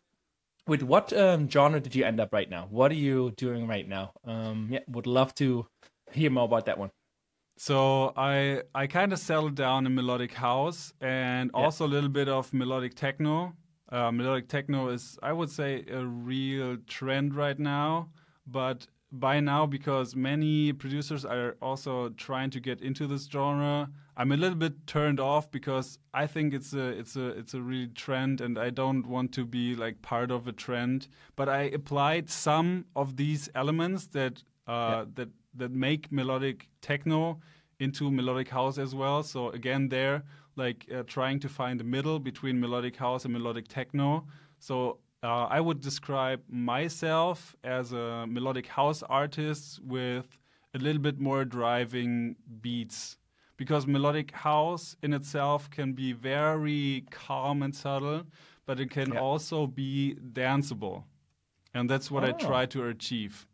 with 0.67 0.83
what 0.83 1.13
um, 1.13 1.49
genre 1.49 1.81
did 1.81 1.95
you 1.95 2.05
end 2.05 2.21
up 2.21 2.33
right 2.33 2.49
now? 2.49 2.67
What 2.71 2.91
are 2.93 2.95
you 3.09 3.33
doing 3.37 3.67
right 3.67 3.89
now? 3.89 4.13
Um, 4.25 4.69
yeah, 4.71 4.81
would 4.89 5.07
love 5.07 5.35
to 5.37 5.67
hear 6.13 6.31
more 6.31 6.45
about 6.45 6.67
that 6.67 6.79
one. 6.79 6.91
So 7.57 8.13
I 8.17 8.63
I 8.75 8.87
kind 8.87 9.13
of 9.13 9.19
settled 9.19 9.57
down 9.57 9.87
in 9.87 9.95
melodic 9.95 10.35
house 10.35 10.93
and 11.01 11.51
Yeah. 11.55 11.65
also 11.65 11.87
a 11.87 11.89
little 11.91 12.11
bit 12.11 12.29
of 12.29 12.53
melodic 12.55 12.95
techno. 12.95 13.55
Uh, 13.91 14.13
melodic 14.13 14.49
techno 14.49 14.89
is 14.91 15.19
I 15.23 15.33
would 15.33 15.51
say 15.51 15.85
a 15.91 16.05
real 16.05 16.77
trend 16.87 17.35
right 17.35 17.59
now, 17.59 18.11
but 18.47 18.87
by 19.11 19.41
now 19.41 19.67
because 19.67 20.15
many 20.15 20.73
producers 20.73 21.25
are 21.25 21.57
also 21.63 22.11
trying 22.11 22.51
to 22.51 22.61
get 22.61 22.81
into 22.81 23.07
this 23.07 23.27
genre, 23.27 23.89
I'm 24.17 24.33
a 24.33 24.37
little 24.37 24.57
bit 24.57 24.87
turned 24.87 25.21
off 25.21 25.51
because 25.51 25.99
I 26.13 26.27
think 26.27 26.53
it's 26.53 26.75
a 26.75 26.89
it's 26.89 27.17
a 27.17 27.29
it's 27.29 27.55
a 27.55 27.61
real 27.61 27.89
trend 27.95 28.41
and 28.41 28.59
I 28.59 28.71
don't 28.71 29.07
want 29.07 29.33
to 29.33 29.45
be 29.45 29.75
like 29.75 30.03
part 30.03 30.31
of 30.31 30.47
a 30.49 30.53
trend. 30.53 31.09
But 31.37 31.49
I 31.49 31.63
applied 31.63 32.29
some 32.29 32.87
of 32.95 33.17
these 33.17 33.49
elements 33.55 34.09
that 34.09 34.43
uh, 34.67 35.07
that 35.15 35.29
that 35.55 35.71
make 35.71 36.13
melodic 36.13 36.69
techno 36.83 37.41
into 37.81 38.11
melodic 38.11 38.49
house 38.49 38.77
as 38.77 38.95
well. 38.95 39.23
So 39.23 39.51
again, 39.51 39.89
there 39.89 40.25
like 40.57 40.87
uh, 40.95 41.05
trying 41.07 41.39
to 41.41 41.49
find 41.49 41.81
the 41.81 41.85
middle 41.85 42.19
between 42.19 42.61
melodic 42.61 42.97
house 42.97 43.25
and 43.25 43.33
melodic 43.33 43.69
techno. 43.69 44.27
So 44.59 44.99
uh, 45.23 45.47
I 45.51 45.61
would 45.61 45.81
describe 45.81 46.43
myself 46.49 47.57
as 47.65 47.93
a 47.93 48.27
melodic 48.29 48.67
house 48.69 49.03
artist 49.03 49.81
with 49.83 50.39
a 50.75 50.79
little 50.79 51.03
bit 51.03 51.19
more 51.19 51.45
driving 51.45 52.37
beats 52.61 53.17
because 53.57 53.87
melodic 53.87 54.31
house 54.31 54.97
in 55.03 55.13
itself 55.13 55.69
can 55.71 55.93
be 55.93 56.13
very 56.13 57.05
calm 57.11 57.63
and 57.63 57.75
subtle, 57.75 58.23
but 58.67 58.79
it 58.79 58.91
can 58.91 59.13
Yeah. 59.13 59.21
also 59.21 59.67
be 59.67 60.17
danceable. 60.33 61.05
And 61.75 61.91
that's 61.91 62.11
what 62.11 62.25
I 62.25 62.31
Oh. 62.31 62.39
try 62.39 62.67
to 62.67 62.87
achieve. 62.87 63.47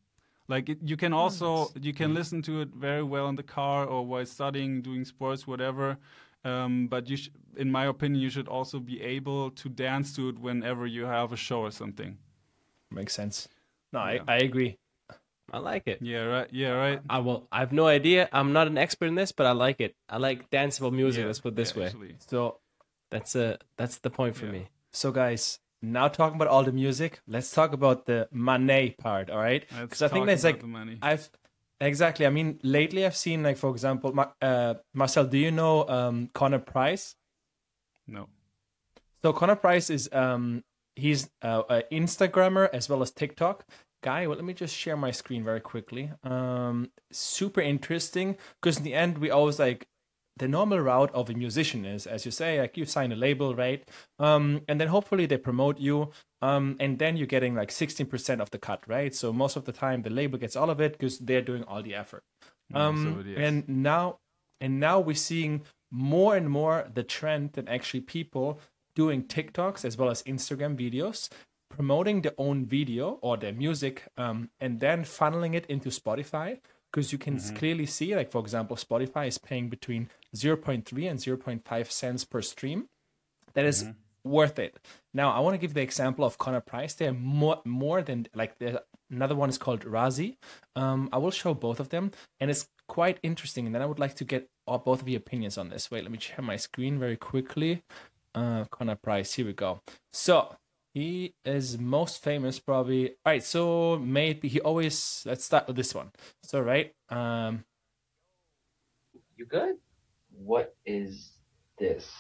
Like 0.47 0.69
it, 0.69 0.79
you 0.83 0.97
can 0.99 1.15
also 1.15 1.69
you 1.81 1.95
can 1.95 2.13
listen 2.13 2.43
to 2.43 2.61
it 2.61 2.69
very 2.75 3.03
well 3.03 3.29
in 3.31 3.37
the 3.37 3.43
car 3.43 3.87
or 3.87 4.05
while 4.07 4.27
studying, 4.27 4.83
doing 4.83 5.05
sports, 5.07 5.47
whatever. 5.47 5.97
Um, 6.45 6.89
but 6.89 7.09
you, 7.09 7.17
sh- 7.17 7.31
in 7.57 7.71
my 7.71 7.87
opinion, 7.87 8.21
you 8.21 8.31
should 8.31 8.49
also 8.49 8.79
be 8.79 9.01
able 9.01 9.51
to 9.53 9.69
dance 9.69 10.15
to 10.17 10.29
it 10.29 10.39
whenever 10.39 10.87
you 10.87 11.05
have 11.05 11.33
a 11.33 11.37
show 11.37 11.61
or 11.61 11.71
something. 11.71 12.19
Makes 12.91 13.15
sense. 13.15 13.49
No, 13.93 14.01
Yeah. 14.01 14.23
I, 14.29 14.35
I 14.35 14.37
agree. 14.39 14.79
I 15.53 15.59
like 15.59 15.87
it. 15.87 15.99
Yeah, 16.03 16.25
right. 16.25 16.49
Yeah, 16.51 16.71
right. 16.71 17.01
I 17.09 17.19
will. 17.19 17.47
I 17.53 17.61
have 17.61 17.73
no 17.73 17.87
idea. 17.87 18.29
I'm 18.33 18.53
not 18.53 18.67
an 18.67 18.77
expert 18.79 19.07
in 19.07 19.15
this, 19.15 19.31
but 19.31 19.47
I 19.47 19.53
like 19.53 19.81
it. 19.81 19.95
I 20.09 20.17
like 20.17 20.51
danceable 20.51 20.93
music. 20.93 21.21
Yeah, 21.23 21.27
let's 21.27 21.41
put 21.41 21.53
it 21.53 21.57
this 21.57 21.75
yeah, 21.75 21.81
way. 21.81 21.87
actually. 21.87 22.17
So 22.27 22.59
That's 23.11 23.35
a 23.37 23.59
that's 23.77 23.99
the 23.99 24.11
point 24.11 24.35
for 24.37 24.47
Yeah. 24.47 24.53
me. 24.53 24.69
So, 24.91 25.13
guys, 25.13 25.61
now 25.83 26.09
talking 26.09 26.37
about 26.37 26.49
all 26.49 26.65
the 26.65 26.73
music, 26.73 27.21
let's 27.29 27.51
talk 27.53 27.73
about 27.73 28.07
the 28.07 28.27
money 28.33 28.97
part. 28.99 29.31
All 29.31 29.39
right, 29.39 29.65
Let's 29.71 29.83
because 29.83 30.03
I 30.03 30.09
think 30.09 30.23
talk 30.23 30.27
that's 30.27 30.43
about 30.45 30.53
like 30.55 30.61
the 30.61 30.67
money. 30.67 30.99
I've 31.03 31.29
exactly. 31.87 32.27
I 32.27 32.31
mean, 32.31 32.59
lately 32.63 33.05
I've 33.05 33.17
seen 33.17 33.43
like, 33.43 33.57
for 33.57 33.71
example, 33.71 34.15
uh, 34.41 34.75
Marcel. 34.93 35.27
Do 35.27 35.39
you 35.39 35.51
know 35.51 35.89
um, 35.89 36.31
Connor 36.35 36.59
Price? 36.59 37.17
no. 38.07 38.29
So 39.23 39.33
Connor 39.33 39.57
Price 39.57 39.89
is 39.89 40.09
um 40.13 40.65
he's 40.95 41.31
uh, 41.43 41.63
an 41.71 41.83
Instagrammer 41.91 42.69
as 42.73 42.89
well 42.89 43.03
as 43.03 43.11
TikTok 43.11 43.65
guy. 44.03 44.27
Well, 44.27 44.37
let 44.37 44.45
me 44.45 44.53
just 44.53 44.77
share 44.77 44.97
my 44.97 45.11
screen 45.11 45.43
very 45.43 45.61
quickly. 45.61 46.13
Um, 46.23 46.91
super 47.11 47.63
interesting 47.63 48.37
because 48.61 48.77
in 48.79 48.85
the 48.85 48.95
end 48.95 49.19
we 49.19 49.31
always 49.31 49.59
like 49.59 49.89
the 50.37 50.49
normal 50.49 50.81
route 50.81 51.15
of 51.15 51.31
a 51.31 51.35
musician 51.35 51.85
is, 51.85 52.07
as 52.07 52.25
you 52.25 52.33
say, 52.33 52.61
like 52.61 52.77
you 52.77 52.85
sign 52.85 53.13
a 53.13 53.17
label, 53.17 53.55
right? 53.55 53.89
Um, 54.19 54.63
and 54.69 54.81
then 54.81 54.89
hopefully 54.89 55.27
they 55.27 55.37
promote 55.37 55.79
you. 55.79 56.11
Um, 56.43 56.77
and 56.81 56.99
then 56.99 57.17
you're 57.17 57.27
getting 57.27 57.55
like 57.55 57.71
16% 57.71 58.41
of 58.41 58.51
the 58.51 58.59
cut, 58.59 58.83
right? 58.87 59.15
So 59.15 59.33
most 59.33 59.57
of 59.57 59.65
the 59.65 59.73
time 59.73 60.03
the 60.03 60.11
label 60.11 60.39
gets 60.39 60.57
all 60.57 60.71
of 60.71 60.81
it 60.81 60.93
because 60.93 61.19
they're 61.19 61.43
doing 61.43 61.63
all 61.65 61.83
the 61.83 61.95
effort. 61.95 62.25
Um, 62.73 63.25
so 63.25 63.41
and 63.41 63.69
now, 63.69 64.19
and 64.61 64.81
now 64.81 64.99
we're 64.99 65.15
seeing 65.15 65.63
more 65.91 66.35
and 66.35 66.51
more 66.51 66.89
the 66.93 67.05
trend 67.05 67.53
that 67.53 67.69
actually 67.69 68.01
people 68.01 68.59
doing 68.97 69.25
TikToks 69.25 69.85
as 69.85 69.97
well 69.97 70.11
as 70.11 70.23
Instagram 70.25 70.77
videos, 70.77 71.29
promoting 71.71 72.23
their 72.23 72.35
own 72.39 72.65
video 72.65 73.19
or 73.23 73.37
their 73.37 73.53
music, 73.53 74.05
um, 74.17 74.51
and 74.61 74.81
then 74.81 75.05
funneling 75.05 75.55
it 75.55 75.67
into 75.67 75.91
Spotify. 75.91 76.59
Because 76.95 77.11
you 77.11 77.19
can 77.19 77.35
s 77.37 77.51
clearly 77.51 77.87
see, 77.87 78.15
like 78.15 78.31
for 78.31 78.41
example, 78.41 78.77
Spotify 78.77 79.27
is 79.27 79.37
paying 79.37 79.69
between 79.69 80.09
0.3 80.37 81.11
and 81.11 81.19
0.5 81.19 81.91
cents 81.91 82.25
per 82.25 82.41
stream. 82.41 82.87
That 83.55 83.65
is 83.65 83.87
worth 84.23 84.61
it. 84.61 84.79
Now, 85.13 85.33
I 85.33 85.41
want 85.41 85.55
to 85.55 85.59
give 85.59 85.75
the 85.75 85.83
example 85.83 86.25
of 86.25 86.39
Connor 86.39 86.61
Price. 86.61 86.95
They're 86.95 87.13
more 87.13 87.61
more 87.65 88.01
than 88.01 88.29
like 88.33 88.61
the 88.61 88.85
another 89.11 89.35
one 89.35 89.49
is 89.49 89.59
called 89.59 89.81
Razi. 89.81 90.37
Um, 90.77 91.09
I 91.13 91.19
will 91.19 91.33
show 91.33 91.53
both 91.53 91.81
of 91.81 91.89
them, 91.89 92.13
and 92.39 92.49
it's 92.49 92.69
quite 92.87 93.19
interesting. 93.25 93.67
And 93.67 93.75
then 93.75 93.83
I 93.83 93.87
would 93.87 93.99
like 93.99 94.15
to 94.17 94.25
get 94.25 94.49
all, 94.65 94.79
both 94.79 95.03
of 95.03 95.09
your 95.09 95.19
opinions 95.19 95.59
on 95.59 95.71
this. 95.71 95.91
Wait, 95.91 96.05
let 96.05 96.13
me 96.13 96.21
share 96.21 96.43
my 96.43 96.57
screen 96.57 97.01
very 97.01 97.17
quickly. 97.17 97.83
Uh, 98.37 98.67
Connor 98.71 98.97
Price. 98.97 99.35
Here 99.35 99.47
we 99.47 99.53
go. 99.53 99.81
So 100.13 100.57
he 100.95 101.35
is 101.45 101.77
most 101.77 102.23
famous 102.23 102.61
probably. 102.61 103.09
All 103.09 103.15
right. 103.27 103.43
So 103.43 103.99
maybe 103.99 104.47
he 104.49 104.61
always. 104.61 105.25
Let's 105.27 105.45
start 105.45 105.67
with 105.67 105.75
this 105.77 105.93
one. 105.93 106.13
So 106.43 106.61
right. 106.61 106.95
Um, 107.11 107.65
You 109.37 109.45
good? 109.45 109.75
What 110.31 110.77
is 110.87 111.33
this? 111.79 112.11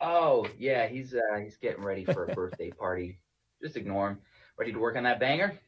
Oh 0.00 0.46
yeah, 0.58 0.86
he's 0.86 1.12
uh 1.12 1.38
he's 1.42 1.56
getting 1.56 1.82
ready 1.82 2.04
for 2.04 2.24
a 2.24 2.34
birthday 2.34 2.70
party. 2.78 3.18
Just 3.60 3.76
ignore 3.76 4.10
him. 4.10 4.18
Ready 4.56 4.72
to 4.72 4.78
work 4.78 4.96
on 4.96 5.02
that 5.02 5.20
banger? 5.20 5.58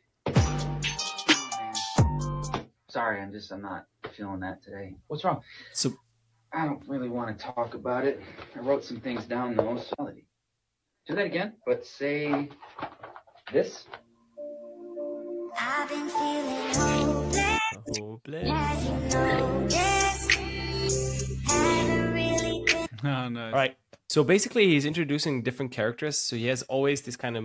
Sorry, 2.88 3.20
I'm 3.20 3.32
just 3.32 3.50
I'm 3.52 3.62
not 3.62 3.86
feeling 4.16 4.40
that 4.40 4.62
today. 4.62 4.94
What's 5.08 5.24
wrong? 5.24 5.42
so 5.72 5.92
I 6.52 6.64
don't 6.64 6.82
really 6.88 7.08
want 7.08 7.36
to 7.36 7.44
talk 7.44 7.74
about 7.74 8.04
it. 8.04 8.22
I 8.56 8.60
wrote 8.60 8.84
some 8.84 9.00
things 9.00 9.24
down 9.24 9.56
though. 9.56 9.76
So 9.98 10.12
do 11.10 11.16
that 11.16 11.26
again, 11.26 11.52
but 11.66 11.84
say 11.84 12.48
this. 13.52 13.86
I've 15.60 15.88
been 15.88 16.08
feeling 16.08 16.74
hopeless, 16.74 17.60
Hopeless. 17.98 18.46
yeah, 18.46 18.80
you 18.80 19.08
know 19.10 19.66
this. 19.68 20.28
Haven't 21.48 22.14
really 22.14 22.64
been 22.64 22.88
Oh, 23.04 23.28
nice. 23.28 23.52
all 23.52 23.58
right. 23.58 23.76
So 24.08 24.24
basically, 24.24 24.66
he's 24.68 24.84
introducing 24.86 25.42
different 25.42 25.72
characters. 25.72 26.16
So 26.18 26.36
he 26.36 26.46
has 26.46 26.62
always 26.62 27.02
this 27.02 27.16
kind 27.16 27.36
of 27.36 27.44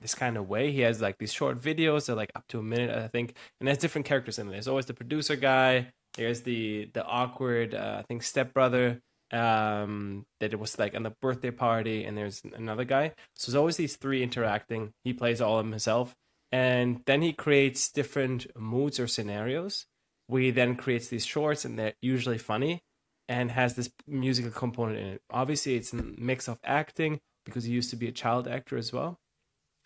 this 0.00 0.14
kind 0.14 0.36
of 0.36 0.48
way. 0.48 0.70
He 0.72 0.80
has 0.80 1.00
like 1.00 1.18
these 1.18 1.32
short 1.32 1.60
videos 1.60 2.06
that 2.06 2.12
are 2.12 2.16
like 2.16 2.30
up 2.36 2.46
to 2.48 2.58
a 2.58 2.62
minute, 2.62 2.96
I 2.96 3.08
think, 3.08 3.34
and 3.58 3.66
there's 3.66 3.78
different 3.78 4.06
characters 4.06 4.38
in 4.38 4.46
there. 4.46 4.54
There's 4.54 4.68
always 4.68 4.86
the 4.86 4.94
producer 4.94 5.36
guy. 5.36 5.88
There's 6.16 6.42
the 6.42 6.90
the 6.94 7.04
awkward, 7.04 7.74
uh, 7.74 7.96
I 7.98 8.02
think, 8.02 8.22
stepbrother 8.22 9.00
um 9.32 10.26
that 10.40 10.52
it 10.52 10.58
was 10.58 10.78
like 10.78 10.94
on 10.94 11.04
the 11.04 11.14
birthday 11.22 11.50
party 11.50 12.04
and 12.04 12.18
there's 12.18 12.42
another 12.56 12.84
guy 12.84 13.12
so 13.36 13.50
there's 13.50 13.56
always 13.56 13.76
these 13.76 13.96
three 13.96 14.22
interacting 14.22 14.92
he 15.04 15.12
plays 15.12 15.40
all 15.40 15.58
of 15.58 15.64
them 15.64 15.72
himself 15.72 16.16
and 16.50 17.02
then 17.06 17.22
he 17.22 17.32
creates 17.32 17.92
different 17.92 18.46
moods 18.58 18.98
or 18.98 19.06
scenarios 19.06 19.86
we 20.30 20.50
then 20.50 20.76
creates 20.76 21.08
these 21.08 21.26
shorts 21.26 21.64
and 21.64 21.78
they're 21.78 21.94
usually 22.00 22.38
funny 22.38 22.82
and 23.28 23.52
has 23.52 23.74
this 23.74 23.90
musical 24.08 24.50
component 24.50 24.98
in 24.98 25.06
it. 25.06 25.22
Obviously, 25.30 25.76
it's 25.76 25.92
a 25.92 25.96
mix 25.96 26.48
of 26.48 26.58
acting 26.64 27.20
because 27.44 27.62
he 27.62 27.72
used 27.72 27.90
to 27.90 27.96
be 27.96 28.08
a 28.08 28.12
child 28.12 28.48
actor 28.48 28.76
as 28.76 28.92
well. 28.92 29.18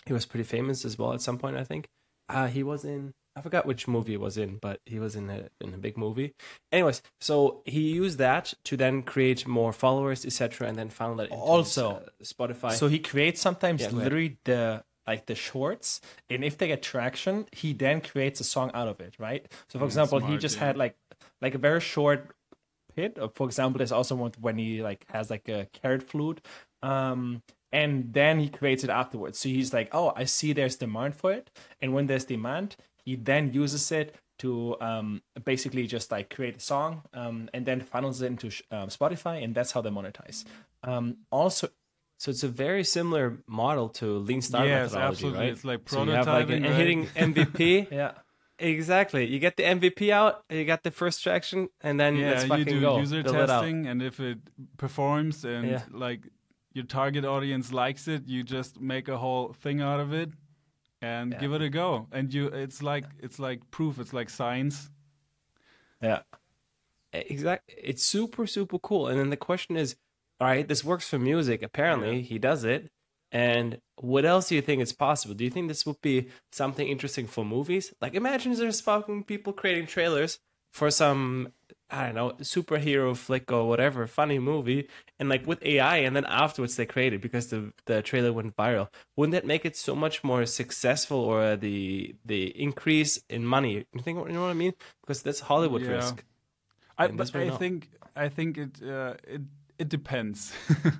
He 0.07 0.15
was 0.15 0.27
pretty 0.27 0.45
famous 0.45 0.85
as 0.85 0.99
well 0.99 1.13
at 1.13 1.21
some 1.21 1.39
point, 1.39 1.57
I 1.57 1.65
think. 1.65 1.89
Uh, 2.29 2.47
he 2.47 2.63
was 2.63 2.85
in 2.85 3.13
I 3.37 3.41
forgot 3.41 3.67
which 3.67 3.89
movie 3.89 4.13
he 4.13 4.17
was 4.17 4.39
in, 4.39 4.59
but 4.59 4.81
he 4.87 4.99
was 5.01 5.17
in 5.17 5.29
a 5.29 5.49
in 5.61 5.75
a 5.75 5.79
big 5.79 5.97
movie. 5.99 6.35
Anyways, 6.71 7.03
so 7.21 7.63
he 7.65 7.81
used 7.93 8.19
that 8.19 8.55
to 8.65 8.77
then 8.77 9.03
create 9.03 9.47
more 9.47 9.73
followers, 9.73 10.25
etc., 10.25 10.69
and 10.69 10.77
then 10.77 10.89
found 10.89 11.19
that 11.19 11.31
Also, 11.31 11.91
uh, 11.91 12.01
Spotify. 12.23 12.77
So 12.77 12.87
he 12.89 12.99
creates 13.01 13.41
sometimes 13.41 13.83
Yeah, 13.83 13.91
literally 13.91 14.39
the 14.45 14.85
like 15.07 15.27
the 15.27 15.35
shorts, 15.35 16.01
and 16.31 16.45
if 16.45 16.57
they 16.59 16.69
get 16.69 16.83
traction, 16.83 17.47
he 17.53 17.73
then 17.73 18.01
creates 18.01 18.41
a 18.41 18.45
song 18.45 18.71
out 18.73 18.89
of 18.89 19.01
it, 19.01 19.17
right? 19.19 19.47
So 19.69 19.79
for 19.79 19.85
Mm, 19.85 19.89
example, 19.89 20.21
he 20.21 20.37
just 20.39 20.57
yeah. 20.57 20.67
had 20.67 20.77
like 20.77 20.97
like 21.43 21.55
a 21.55 21.59
very 21.59 21.81
short 21.81 22.37
bit. 22.95 23.19
Or 23.19 23.31
For 23.35 23.47
example, 23.47 23.79
there's 23.79 23.93
also 23.93 24.15
one 24.15 24.33
when 24.41 24.59
he 24.59 24.83
like 24.83 25.05
has 25.11 25.31
like 25.31 25.49
a 25.49 25.67
carrot 25.73 26.03
flute, 26.03 26.41
um, 26.83 27.43
and 27.73 28.13
then 28.13 28.39
he 28.41 28.49
creates 28.49 28.85
it 28.85 28.91
afterwards. 28.91 29.39
So 29.39 29.49
he's 29.49 29.73
like, 29.73 29.89
oh, 29.93 30.13
I 30.17 30.25
see 30.25 30.53
there's 30.53 30.77
demand 30.77 31.17
for 31.17 31.33
it, 31.33 31.51
and 31.81 31.93
when 31.95 32.07
there's 32.07 32.25
demand, 32.25 32.77
he 33.05 33.17
then 33.17 33.53
uses 33.53 33.91
it 33.93 34.15
to 34.39 34.77
um, 34.81 35.23
basically 35.45 35.87
just 35.87 36.11
like 36.11 36.29
create 36.35 36.57
a 36.57 36.61
song 36.61 37.03
um, 37.15 37.49
and 37.55 37.65
then 37.67 37.81
funnels 37.81 38.21
it 38.23 38.27
into 38.27 38.47
um, 38.71 38.89
Spotify, 38.89 39.43
and 39.45 39.55
that's 39.55 39.73
how 39.73 39.81
they 39.81 39.91
monetize. 39.91 40.45
Um, 40.83 41.19
also, 41.31 41.69
So 42.17 42.31
it's 42.31 42.43
a 42.45 42.49
very 42.67 42.85
similar 42.85 43.39
model 43.47 43.89
to 44.01 44.07
Lean 44.19 44.41
Startup 44.43 44.69
Yes, 44.69 44.93
methodology, 44.93 45.09
absolutely. 45.09 45.41
right? 45.41 45.53
It's 45.53 45.65
like 45.65 45.81
So 45.89 46.05
you 46.05 46.11
have 46.13 46.27
like 46.27 46.47
prototyping, 46.49 46.57
an- 46.57 46.63
right? 46.65 46.75
hitting 46.81 47.07
MVP. 47.29 47.91
yeah. 47.91 48.13
exactly. 48.59 49.27
You 49.27 49.39
get 49.39 49.57
the 49.57 49.65
MVP 49.65 50.11
out, 50.11 50.43
you 50.49 50.65
got 50.65 50.83
the 50.83 50.91
first 50.91 51.23
traction, 51.23 51.69
and 51.83 51.99
then 52.01 52.17
yeah, 52.17 52.31
let's 52.31 52.45
you 52.45 52.65
do 52.65 52.81
go. 52.81 52.99
user 52.99 53.23
testing, 53.23 53.87
and 53.87 54.03
if 54.03 54.21
it 54.21 54.39
performs 54.77 55.45
and 55.45 55.69
Yeah. 55.69 55.83
like 55.91 56.21
your 56.73 56.85
target 56.87 57.25
audience 57.25 57.73
likes 57.73 58.09
it, 58.09 58.23
you 58.27 58.43
just 58.43 58.81
make 58.81 59.09
a 59.09 59.17
whole 59.19 59.53
thing 59.53 59.81
out 59.81 60.01
of 60.01 60.13
it 60.13 60.31
and 61.05 61.33
Yeah. 61.33 61.41
give 61.41 61.53
it 61.53 61.63
a 61.63 61.69
go. 61.69 62.07
And 62.13 62.33
you, 62.33 62.47
it's 62.65 62.83
like 62.83 63.05
it's 63.25 63.39
like 63.39 63.61
proof. 63.71 63.99
It's 63.99 64.13
like 64.13 64.31
science. 64.31 64.91
Yeah. 66.03 66.21
Exactly. 67.13 67.75
It's 67.91 68.05
super, 68.05 68.47
super 68.47 68.79
cool. 68.79 69.07
And 69.09 69.19
then 69.21 69.31
the 69.31 69.37
question 69.37 69.77
is, 69.77 69.97
all 70.41 70.49
right, 70.49 70.67
this 70.67 70.83
works 70.85 71.09
for 71.09 71.19
music. 71.19 71.63
Apparently, 71.63 72.23
he 72.23 72.39
does 72.39 72.65
it. 72.65 72.91
And 73.31 73.79
what 73.97 74.25
else 74.25 74.49
do 74.49 74.55
you 74.55 74.63
think 74.63 74.83
is 74.83 74.93
possible? 74.93 75.35
Do 75.35 75.45
you 75.45 75.51
think 75.51 75.69
this 75.69 75.87
would 75.87 76.01
be 76.03 76.29
something 76.53 76.87
interesting 76.87 77.27
for 77.27 77.45
movies? 77.45 77.93
Like, 78.01 78.15
imagine 78.15 78.53
there's 78.55 78.81
fucking 78.81 79.25
people 79.25 79.53
creating 79.53 79.87
trailers 79.87 80.39
for 80.73 80.91
some, 80.91 81.53
I 81.91 82.07
don't 82.07 82.15
know, 82.15 82.31
superhero 82.41 83.17
flick 83.17 83.53
or 83.53 83.69
whatever, 83.69 84.07
funny 84.07 84.39
movie, 84.39 84.89
and 85.19 85.29
like 85.29 85.47
with 85.47 85.63
AI, 85.63 85.99
and 85.99 86.17
then 86.17 86.25
afterwards 86.25 86.77
they 86.77 86.87
create 86.87 87.13
it 87.13 87.21
because 87.21 87.49
the 87.49 87.73
the 87.87 88.03
trailer 88.03 88.33
went 88.33 88.57
viral. 88.57 88.89
Wouldn't 89.17 89.33
that 89.33 89.47
make 89.47 89.65
it 89.65 89.77
so 89.77 89.95
much 89.95 90.25
more 90.25 90.47
successful, 90.47 91.19
or 91.19 91.57
the 91.57 92.17
the 92.25 92.59
increase 92.61 93.21
in 93.29 93.45
money? 93.47 93.87
You 93.95 94.01
think 94.03 94.19
you 94.27 94.33
know 94.33 94.43
what 94.43 94.51
I 94.51 94.55
mean? 94.55 94.73
Because 95.03 95.23
that's 95.23 95.41
Hollywood 95.41 95.83
Yeah. 95.83 95.97
risk. 95.97 96.25
I, 96.99 97.09
And 97.09 97.17
but 97.19 97.35
I 97.35 97.45
not. 97.49 97.59
think 97.59 97.91
I 98.17 98.29
think 98.29 98.57
it 98.59 98.83
uh, 98.83 99.15
it 99.27 99.43
it 99.79 99.89
depends. 99.89 100.53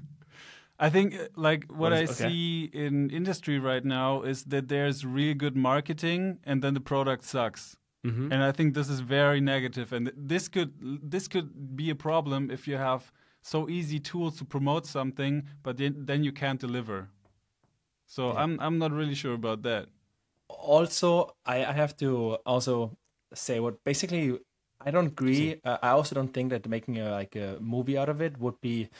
I 0.79 0.91
think 0.91 1.15
uh, 1.15 1.29
like 1.37 1.65
what 1.71 1.81
What 1.91 1.93
I 1.93 2.05
okay. 2.07 2.25
see 2.29 2.71
in 2.73 3.11
industry 3.11 3.59
right 3.59 3.85
now 3.85 4.23
is 4.23 4.45
that 4.45 4.69
there's 4.69 5.05
really 5.07 5.35
good 5.35 5.57
marketing 5.57 6.41
and 6.45 6.63
then 6.63 6.75
the 6.75 6.81
product 6.81 7.25
sucks. 7.25 7.77
Mhm. 8.05 8.33
And 8.33 8.43
I 8.43 8.53
think 8.53 8.75
this 8.75 8.89
is 8.89 9.01
very 9.01 9.41
negative 9.41 9.93
and 9.93 10.07
th- 10.07 10.17
this 10.19 10.49
could 10.49 10.73
this 11.11 11.29
could 11.29 11.77
be 11.77 11.91
a 11.91 11.95
problem 11.95 12.51
if 12.51 12.69
you 12.69 12.77
have 12.77 13.13
so 13.43 13.69
easy 13.69 14.01
tools 14.01 14.37
to 14.39 14.45
promote 14.45 14.87
something 14.87 15.49
but 15.63 15.77
then, 15.77 16.07
then 16.07 16.25
you 16.25 16.33
can't 16.33 16.61
deliver. 16.61 17.09
So 18.07 18.33
I'm 18.33 18.61
I'm 18.61 18.79
not 18.79 18.93
really 18.93 19.15
sure 19.15 19.35
about 19.35 19.63
that. 19.63 19.89
also 20.49 21.37
I, 21.45 21.65
I 21.65 21.73
have 21.73 21.97
to 21.99 22.35
also 22.47 22.97
say 23.33 23.61
what 23.61 23.83
basically 23.85 24.39
I 24.81 24.91
don't 24.91 25.07
agree. 25.07 25.61
Uh, 25.65 25.79
I 25.83 25.91
also 25.91 26.15
don't 26.15 26.33
think 26.33 26.51
that 26.51 26.69
making 26.69 26.99
a 26.99 27.11
like 27.11 27.37
a 27.37 27.59
movie 27.61 27.97
out 27.97 28.09
of 28.09 28.21
it 28.21 28.39
would 28.39 28.61
be 28.61 28.91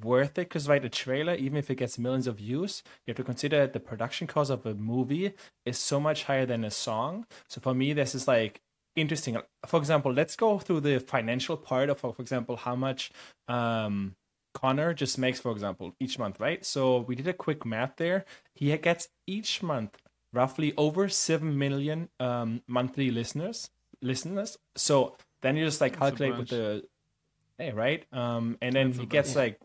worth 0.00 0.38
it 0.38 0.48
because 0.48 0.68
right, 0.68 0.84
a 0.84 0.88
trailer, 0.88 1.34
even 1.34 1.56
if 1.56 1.70
it 1.70 1.76
gets 1.76 1.98
millions 1.98 2.26
of 2.26 2.36
views, 2.38 2.82
you 3.06 3.12
have 3.12 3.16
to 3.16 3.24
consider 3.24 3.58
that 3.58 3.72
the 3.72 3.80
production 3.80 4.26
cost 4.26 4.50
of 4.50 4.64
a 4.64 4.74
movie 4.74 5.34
is 5.64 5.78
so 5.78 6.00
much 6.00 6.24
higher 6.24 6.46
than 6.46 6.64
a 6.64 6.70
song. 6.70 7.26
So 7.48 7.60
for 7.60 7.74
me, 7.74 7.92
this 7.92 8.14
is 8.14 8.26
like 8.26 8.60
interesting. 8.96 9.36
For 9.66 9.78
example, 9.78 10.12
let's 10.12 10.36
go 10.36 10.58
through 10.58 10.80
the 10.80 10.98
financial 11.00 11.56
part 11.56 11.90
of, 11.90 12.00
for 12.00 12.14
example, 12.18 12.56
how 12.56 12.76
much 12.76 13.10
um, 13.48 14.16
Connor 14.54 14.94
just 14.94 15.18
makes, 15.18 15.40
for 15.40 15.52
example, 15.52 15.94
each 16.00 16.18
month, 16.18 16.40
right? 16.40 16.64
So 16.64 17.00
we 17.00 17.14
did 17.14 17.28
a 17.28 17.32
quick 17.32 17.64
math 17.64 17.96
there. 17.96 18.24
He 18.54 18.76
gets 18.78 19.08
each 19.26 19.62
month 19.62 19.98
roughly 20.32 20.72
over 20.76 21.08
seven 21.08 21.58
million 21.58 22.08
um, 22.18 22.62
monthly 22.66 23.10
listeners. 23.10 23.70
Listeners. 24.00 24.58
So 24.76 25.16
then 25.42 25.56
you 25.56 25.64
just 25.64 25.80
like 25.80 25.92
That's 25.92 26.10
calculate 26.10 26.38
with 26.38 26.48
the 26.48 26.84
hey, 27.58 27.72
right? 27.72 28.04
Um, 28.12 28.58
and 28.60 28.74
then 28.74 28.88
That's 28.88 28.98
he 28.98 29.06
gets 29.06 29.36
like 29.36 29.60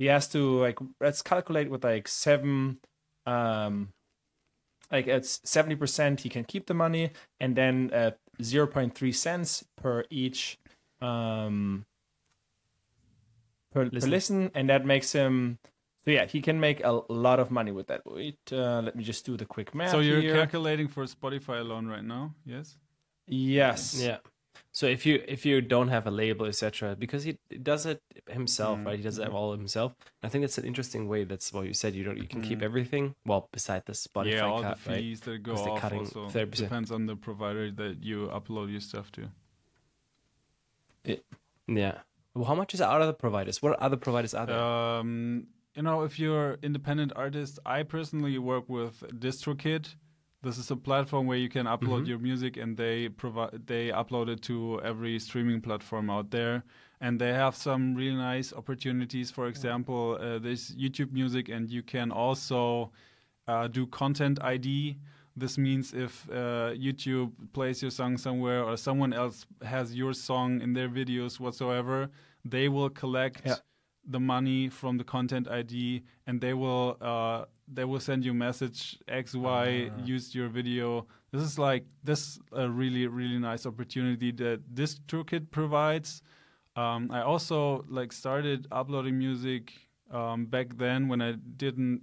he 0.00 0.06
has 0.06 0.26
to 0.28 0.58
like 0.60 0.78
let's 0.98 1.20
calculate 1.22 1.68
with 1.70 1.84
like 1.84 2.08
seven 2.08 2.78
um 3.26 3.92
like 4.90 5.06
it's 5.06 5.38
70% 5.44 6.20
he 6.20 6.28
can 6.28 6.42
keep 6.42 6.66
the 6.66 6.74
money 6.74 7.10
and 7.38 7.54
then 7.54 7.90
at 7.92 8.18
0.3 8.42 9.14
cents 9.14 9.62
per 9.76 10.04
each 10.10 10.58
um 11.00 11.84
per 13.72 13.84
listen, 13.84 13.90
per 13.90 13.94
Listen. 13.94 14.10
listen 14.10 14.50
and 14.54 14.68
that 14.70 14.84
makes 14.86 15.12
him 15.12 15.58
so 16.04 16.10
yeah 16.10 16.24
he 16.24 16.40
can 16.40 16.58
make 16.58 16.80
a 16.82 17.02
lot 17.12 17.38
of 17.38 17.50
money 17.50 17.70
with 17.70 17.86
that 17.88 18.00
wait 18.06 18.38
uh, 18.52 18.80
let 18.80 18.96
me 18.96 19.04
just 19.04 19.24
do 19.26 19.36
the 19.36 19.44
quick 19.44 19.74
math 19.74 19.90
So 19.90 20.00
you're 20.00 20.22
here. 20.22 20.34
calculating 20.34 20.88
for 20.88 21.04
Spotify 21.04 21.60
alone 21.60 21.86
right 21.86 22.04
now? 22.04 22.34
Yes. 22.44 22.78
yes 23.26 23.94
Yeah. 23.94 24.18
So 24.72 24.86
if 24.86 25.04
you 25.04 25.22
if 25.26 25.44
you 25.44 25.60
don't 25.60 25.88
have 25.88 26.06
a 26.06 26.10
label, 26.12 26.46
etc., 26.46 26.94
because 26.96 27.24
he 27.24 27.38
does 27.62 27.86
it 27.86 28.00
himself, 28.28 28.78
Mm, 28.78 28.86
right? 28.86 28.96
He 28.98 29.02
does 29.02 29.18
it 29.18 29.28
all 29.28 29.50
himself. 29.52 29.94
I 30.22 30.28
think 30.28 30.42
that's 30.44 30.58
an 30.58 30.64
interesting 30.64 31.08
way. 31.08 31.24
That's 31.24 31.52
what 31.52 31.66
you 31.66 31.74
said. 31.74 31.94
You 31.96 32.04
don't 32.04 32.18
you 32.18 32.28
can 32.28 32.40
keep 32.40 32.60
Mm. 32.60 32.62
everything. 32.70 33.14
Well, 33.26 33.48
beside 33.52 33.82
the 33.86 33.94
Spotify 33.94 34.32
yeah, 34.32 34.40
all 34.46 34.62
cut, 34.62 34.78
the 34.84 34.90
right? 34.90 34.98
fees 35.00 35.20
that 35.22 35.42
go 35.42 35.54
off 35.54 35.80
cutting 35.80 35.98
also 36.00 36.28
30%. 36.28 36.54
depends 36.56 36.90
on 36.92 37.06
the 37.06 37.16
provider 37.16 37.70
that 37.72 38.04
you 38.04 38.28
upload 38.28 38.70
your 38.70 38.80
stuff 38.80 39.10
to. 39.12 39.30
Yeah. 41.66 41.98
Well, 42.34 42.44
how 42.44 42.54
much 42.54 42.74
is 42.74 42.80
out 42.80 43.00
of 43.00 43.06
the 43.06 43.12
providers? 43.12 43.60
What 43.62 43.78
other 43.80 43.96
providers 43.96 44.34
are 44.34 44.46
there? 44.46 44.56
Um, 44.58 45.46
you 45.74 45.82
know, 45.82 46.02
if 46.02 46.18
you're 46.18 46.58
independent 46.62 47.12
artist, 47.16 47.58
I 47.66 47.82
personally 47.82 48.38
work 48.38 48.68
with 48.68 49.00
DistroKid. 49.18 49.94
This 50.42 50.56
is 50.56 50.70
a 50.70 50.76
platform 50.76 51.26
where 51.26 51.36
you 51.36 51.50
can 51.50 51.66
upload 51.66 52.02
Mhm. 52.04 52.06
your 52.08 52.18
music, 52.18 52.56
and 52.56 52.76
they 52.76 53.08
provide 53.10 53.66
they 53.66 53.88
upload 53.88 54.28
it 54.28 54.40
to 54.42 54.80
every 54.82 55.18
streaming 55.18 55.60
platform 55.60 56.08
out 56.08 56.30
there. 56.30 56.62
And 57.02 57.18
they 57.20 57.32
have 57.32 57.54
some 57.54 57.94
really 57.94 58.16
nice 58.16 58.52
opportunities. 58.52 59.30
For 59.30 59.48
example, 59.48 60.16
uh, 60.20 60.38
there's 60.38 60.74
YouTube 60.76 61.12
Music, 61.12 61.48
and 61.50 61.70
you 61.70 61.82
can 61.82 62.10
also 62.10 62.90
uh, 63.46 63.66
do 63.68 63.86
content 63.86 64.38
ID. 64.42 64.96
This 65.36 65.58
means 65.58 65.92
if 65.92 66.28
uh, 66.30 66.72
YouTube 66.74 67.32
plays 67.52 67.82
your 67.82 67.90
song 67.90 68.16
somewhere 68.16 68.62
or 68.62 68.76
someone 68.76 69.12
else 69.12 69.44
has 69.62 69.94
your 69.96 70.12
song 70.14 70.60
in 70.60 70.72
their 70.72 70.88
videos 70.88 71.40
whatsoever, 71.40 72.10
they 72.44 72.68
will 72.68 72.90
collect 72.90 73.42
Yeah. 73.46 73.56
the 74.04 74.20
money 74.20 74.68
from 74.68 74.98
the 74.98 75.04
content 75.04 75.48
ID 75.48 76.02
and 76.26 76.40
they 76.40 76.54
will 76.54 76.96
uh, 77.00 77.44
they 77.72 77.84
will 77.84 78.00
send 78.00 78.24
you 78.24 78.32
a 78.32 78.34
message 78.34 78.98
X 79.08 79.34
Y 79.34 79.90
Ah. 79.90 80.04
used 80.04 80.34
your 80.34 80.48
video. 80.48 81.06
This 81.32 81.42
is 81.42 81.58
like 81.58 81.84
this 82.04 82.38
a 82.52 82.68
really 82.68 83.06
really 83.06 83.38
nice 83.38 83.66
opportunity 83.66 84.32
that 84.32 84.60
this 84.68 84.98
toolkit 85.08 85.50
provides. 85.50 86.22
Um, 86.76 87.10
I 87.10 87.22
also 87.22 87.84
like 87.88 88.12
started 88.12 88.66
uploading 88.70 89.18
music 89.18 89.72
um, 90.10 90.46
back 90.46 90.76
then 90.76 91.08
when 91.08 91.20
I 91.22 91.32
didn't 91.56 92.02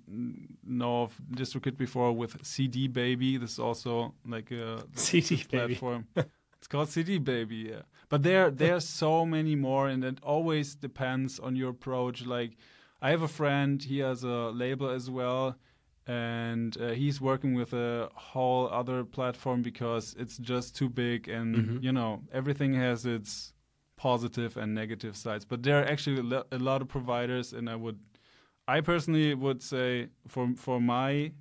know 0.64 1.04
of 1.04 1.20
DistroKid 1.36 1.78
before 1.78 2.12
with 2.14 2.46
CD 2.46 2.88
Baby. 2.88 3.38
This 3.38 3.54
is 3.54 3.60
also 3.60 4.14
like 4.26 4.52
a 4.52 4.84
CD 4.96 5.44
platform. 5.44 6.08
it's 6.58 6.68
called 6.68 6.90
CD 6.90 7.18
Baby, 7.18 7.70
yeah. 7.72 7.82
But 8.10 8.24
there 8.24 8.50
there 8.52 8.76
are 8.76 8.80
so 8.82 9.26
many 9.26 9.56
more, 9.56 9.90
and 9.90 10.04
it 10.04 10.20
always 10.24 10.76
depends 10.76 11.40
on 11.40 11.56
your 11.58 11.70
approach. 11.72 12.26
Like, 12.26 12.56
I 13.02 13.10
have 13.12 13.22
a 13.22 13.28
friend, 13.28 13.84
he 13.84 14.00
has 14.00 14.24
a 14.24 14.52
label 14.64 14.90
as 14.90 15.10
well, 15.10 15.56
and 16.08 16.78
uh, 16.80 16.90
he's 16.92 17.20
working 17.20 17.54
with 17.54 17.74
a 17.74 18.10
whole 18.16 18.70
other 18.70 19.04
platform 19.04 19.62
because 19.62 20.16
it's 20.18 20.38
just 20.38 20.76
too 20.76 20.90
big, 20.90 21.28
and 21.28 21.56
Mhm. 21.56 21.84
you 21.84 21.92
know 21.92 22.24
everything 22.32 22.74
has 22.76 23.06
its 23.06 23.54
positive 23.98 24.56
and 24.58 24.74
negative 24.74 25.16
sides. 25.18 25.44
But 25.46 25.64
there 25.64 25.82
are 25.82 25.86
actually 25.86 26.20
a 26.20 26.24
lo- 26.24 26.48
a 26.52 26.58
lot 26.60 26.82
of 26.82 26.88
providers, 26.88 27.54
and 27.54 27.70
I 27.70 27.76
would, 27.76 28.00
I 28.68 28.82
personally 28.82 29.34
would 29.34 29.62
say 29.62 30.08
for 30.28 30.54
for 30.56 30.80
my 30.80 31.32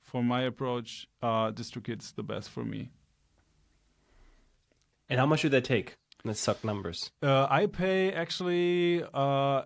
for 0.00 0.22
my 0.22 0.42
approach, 0.42 1.06
uh, 1.22 1.52
DistroKid's 1.52 2.12
the 2.12 2.22
best 2.24 2.50
for 2.50 2.64
me. 2.64 2.90
and 5.08 5.18
how 5.20 5.26
much 5.26 5.42
do 5.42 5.48
they 5.48 5.60
take? 5.60 5.94
Let's 6.24 6.44
talk 6.44 6.64
numbers. 6.64 7.10
Uh, 7.22 7.46
I 7.50 7.66
pay 7.66 8.12
actually 8.12 9.02
uh, 9.12 9.62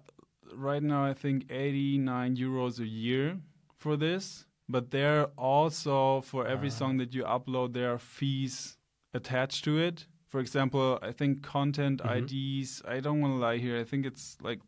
right 0.55 0.83
now. 0.83 1.05
I 1.05 1.15
think 1.15 1.51
eighty 1.51 1.99
nine 1.99 2.37
euros 2.37 2.79
a 2.81 2.87
year 2.87 3.39
for 3.79 3.97
this. 3.97 4.47
But 4.69 4.91
there 4.91 5.27
also 5.39 6.21
for 6.23 6.47
every 6.47 6.71
song 6.71 6.97
that 6.99 7.15
you 7.15 7.23
upload, 7.25 7.73
there 7.73 7.93
are 7.93 7.99
fees 7.99 8.77
attached 9.15 9.65
to 9.65 9.79
it. 9.79 10.07
For 10.29 10.41
example, 10.41 10.99
I 11.03 11.13
think 11.13 11.43
content 11.43 12.01
Mhm. 12.03 12.17
IDs. 12.19 12.83
I 12.85 12.99
don't 13.01 13.21
want 13.21 13.33
to 13.35 13.39
lie 13.39 13.59
here. 13.59 13.79
I 13.79 13.85
think 13.85 14.05
it's 14.05 14.37
like 14.43 14.61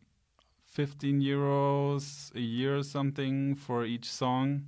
fifteen 0.65 1.19
euros 1.21 2.33
a 2.35 2.39
year 2.39 2.77
or 2.77 2.83
something 2.83 3.55
for 3.55 3.85
each 3.85 4.05
song, 4.09 4.65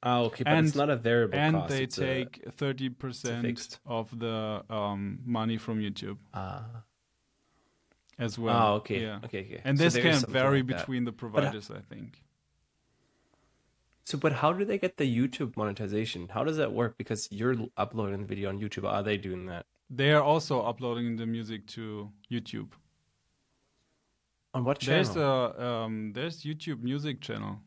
Oh, 0.00 0.26
okay, 0.26 0.44
but 0.44 0.52
And- 0.52 0.66
it's 0.68 0.76
not 0.76 0.90
a 0.90 0.96
variable 0.96 1.36
and 1.36 1.56
cost. 1.56 1.68
they 1.70 1.82
it's 1.82 1.98
a- 1.98 2.00
take 2.00 2.52
thirty 2.52 2.88
percent 2.88 3.80
of 3.84 4.16
the 4.18 4.62
um, 4.70 5.18
money 5.24 5.56
from 5.58 5.80
YouTube 5.80 6.18
Ah. 6.32 6.84
as 8.16 8.38
well. 8.38 8.56
oh, 8.56 8.74
okay. 8.76 9.00
Yeah. 9.02 9.20
Okay, 9.24 9.40
okay. 9.44 9.60
And 9.64 9.76
So 9.76 9.84
this 9.84 9.96
can 9.96 10.20
vary 10.30 10.58
like 10.62 10.68
between 10.78 11.04
the 11.04 11.12
providers, 11.12 11.70
I 11.70 11.80
think. 11.80 12.22
So, 14.08 14.16
but 14.16 14.32
how 14.32 14.54
do 14.54 14.64
they 14.64 14.78
get 14.78 14.96
the 14.96 15.04
YouTube 15.04 15.54
monetization? 15.54 16.28
How 16.30 16.42
does 16.42 16.56
that 16.56 16.72
work? 16.72 16.96
Because 16.96 17.28
you're 17.30 17.56
uploading 17.76 18.20
the 18.22 18.26
video 18.26 18.48
on 18.48 18.58
YouTube. 18.58 18.84
Are 18.90 19.02
they 19.02 19.18
doing 19.18 19.44
that? 19.46 19.66
They 19.90 20.12
are 20.12 20.22
also 20.22 20.62
uploading 20.62 21.16
the 21.16 21.26
music 21.26 21.66
to 21.76 22.10
YouTube. 22.32 22.70
On 24.54 24.64
what 24.64 24.78
channel? 24.78 25.04
There's 25.04 25.16
a 25.16 25.62
um, 25.62 26.12
there's 26.14 26.42
YouTube 26.42 26.80
music 26.82 27.20
channel. 27.20 27.60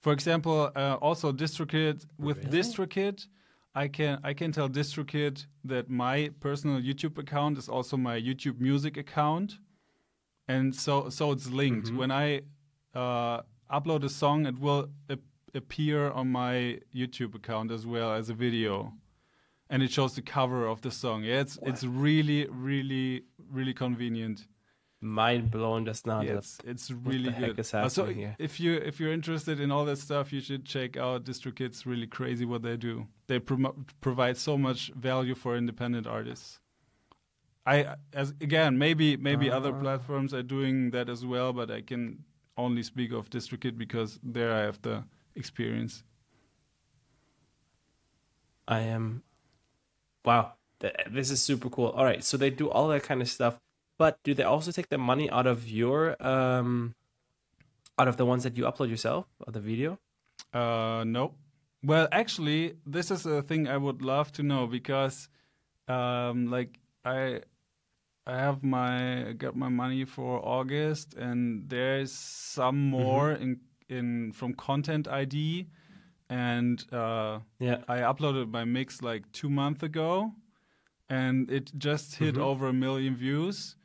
For 0.00 0.14
example, 0.14 0.72
uh, 0.74 0.96
also 1.02 1.32
DistroKid 1.32 2.06
with 2.18 2.38
Really? 2.38 2.58
DistroKid, 2.58 3.26
I 3.74 3.88
can 3.88 4.18
I 4.24 4.32
can 4.32 4.52
tell 4.52 4.70
DistroKid 4.70 5.44
that 5.64 5.90
my 5.90 6.30
personal 6.40 6.80
YouTube 6.80 7.18
account 7.18 7.58
is 7.58 7.68
also 7.68 7.98
my 7.98 8.18
YouTube 8.18 8.58
music 8.58 8.96
account, 8.96 9.58
and 10.48 10.74
so 10.74 11.10
so 11.10 11.30
it's 11.32 11.50
linked. 11.50 11.88
Mhm. 11.88 11.96
When 11.98 12.10
I 12.10 12.40
uh, 12.94 13.42
upload 13.70 14.04
a 14.04 14.08
song, 14.08 14.46
it 14.46 14.58
will 14.58 14.88
ap- 15.10 15.20
appear 15.54 16.10
on 16.10 16.30
my 16.32 16.80
YouTube 16.94 17.34
account 17.34 17.70
as 17.70 17.86
well 17.86 18.12
as 18.12 18.28
a 18.30 18.34
video, 18.34 18.92
and 19.70 19.82
it 19.82 19.90
shows 19.90 20.14
the 20.14 20.22
cover 20.22 20.66
of 20.66 20.80
the 20.82 20.90
song. 20.90 21.22
Yeah, 21.24 21.40
it's 21.40 21.58
it's 21.62 21.84
really 21.84 22.46
really 22.50 23.24
really 23.50 23.74
convenient. 23.74 24.46
Mind 25.02 25.50
blown 25.50 25.84
just 25.84 26.06
now. 26.06 26.22
Yeah, 26.22 26.38
it's, 26.38 26.58
it's 26.64 26.90
really 26.90 27.30
good. 27.30 27.60
Uh, 27.72 27.88
so 27.88 28.06
here? 28.06 28.34
if 28.38 28.58
you 28.58 28.74
if 28.74 28.98
you're 28.98 29.12
interested 29.12 29.60
in 29.60 29.70
all 29.70 29.84
that 29.84 29.98
stuff, 29.98 30.32
you 30.32 30.40
should 30.40 30.64
check 30.64 30.96
out 30.96 31.24
DistroKid. 31.24 31.60
It's 31.66 31.84
really 31.86 32.06
crazy 32.06 32.46
what 32.46 32.62
they 32.62 32.76
do. 32.78 33.06
They 33.26 33.38
provide 33.38 34.38
so 34.38 34.56
much 34.56 34.90
value 34.96 35.34
for 35.34 35.54
independent 35.56 36.06
artists. 36.06 36.60
I 37.66 37.96
as 38.14 38.30
again 38.40 38.78
maybe 38.78 39.16
maybe 39.16 39.50
other 39.50 39.74
Ah. 39.74 39.80
platforms 39.80 40.32
are 40.32 40.42
doing 40.42 40.90
that 40.92 41.08
as 41.10 41.26
well, 41.26 41.52
but 41.52 41.70
I 41.70 41.82
can 41.82 42.24
only 42.56 42.82
speak 42.82 43.12
of 43.12 43.30
DistroKid 43.30 43.76
because 43.78 44.18
there 44.22 44.52
I 44.52 44.60
have 44.60 44.80
the 44.82 45.04
experience. 45.34 46.02
I 48.68 48.80
am. 48.80 49.22
Wow, 50.24 50.54
this 51.08 51.30
is 51.30 51.40
super 51.40 51.70
cool. 51.70 51.88
All 51.88 52.04
right, 52.04 52.22
so 52.24 52.36
they 52.36 52.50
do 52.50 52.68
all 52.68 52.88
that 52.88 53.04
kind 53.04 53.22
of 53.22 53.28
stuff, 53.28 53.60
but 53.96 54.18
do 54.24 54.34
they 54.34 54.42
also 54.42 54.72
take 54.72 54.88
the 54.88 54.98
money 54.98 55.30
out 55.30 55.46
of 55.46 55.68
your 55.68 56.20
um, 56.24 56.94
out 57.98 58.08
of 58.08 58.16
the 58.16 58.26
ones 58.26 58.42
that 58.42 58.56
you 58.56 58.64
upload 58.64 58.90
yourself 58.90 59.26
or 59.46 59.52
the 59.52 59.60
video? 59.60 59.98
Uh, 60.52 61.04
no. 61.06 61.34
Well, 61.82 62.08
actually, 62.10 62.76
this 62.84 63.10
is 63.10 63.26
a 63.26 63.42
thing 63.42 63.68
I 63.68 63.76
would 63.76 64.02
love 64.02 64.32
to 64.32 64.42
know 64.42 64.66
because, 64.66 65.28
um, 65.86 66.50
like 66.50 66.80
I, 67.04 67.42
I 68.26 68.36
have 68.38 68.64
my 68.64 69.34
got 69.38 69.54
my 69.54 69.68
money 69.68 70.04
for 70.04 70.40
August, 70.44 71.14
and 71.14 71.68
there's 71.68 72.12
some 72.12 72.90
more 72.90 73.32
in 73.32 73.60
in 73.88 74.32
from 74.32 74.52
Content 74.54 75.06
ID, 75.06 75.68
and 76.28 76.84
uh, 76.92 77.38
Yeah. 77.60 77.84
I 77.88 77.98
uploaded 78.00 78.50
my 78.50 78.64
mix 78.64 79.00
like 79.00 79.30
two 79.32 79.48
months 79.48 79.82
ago, 79.84 80.32
and 81.08 81.50
it 81.50 81.70
just 81.78 82.16
hit 82.16 82.34
Mhm. 82.34 82.42
over 82.42 82.66
a 82.68 82.72
million 82.72 83.14
views. 83.16 83.76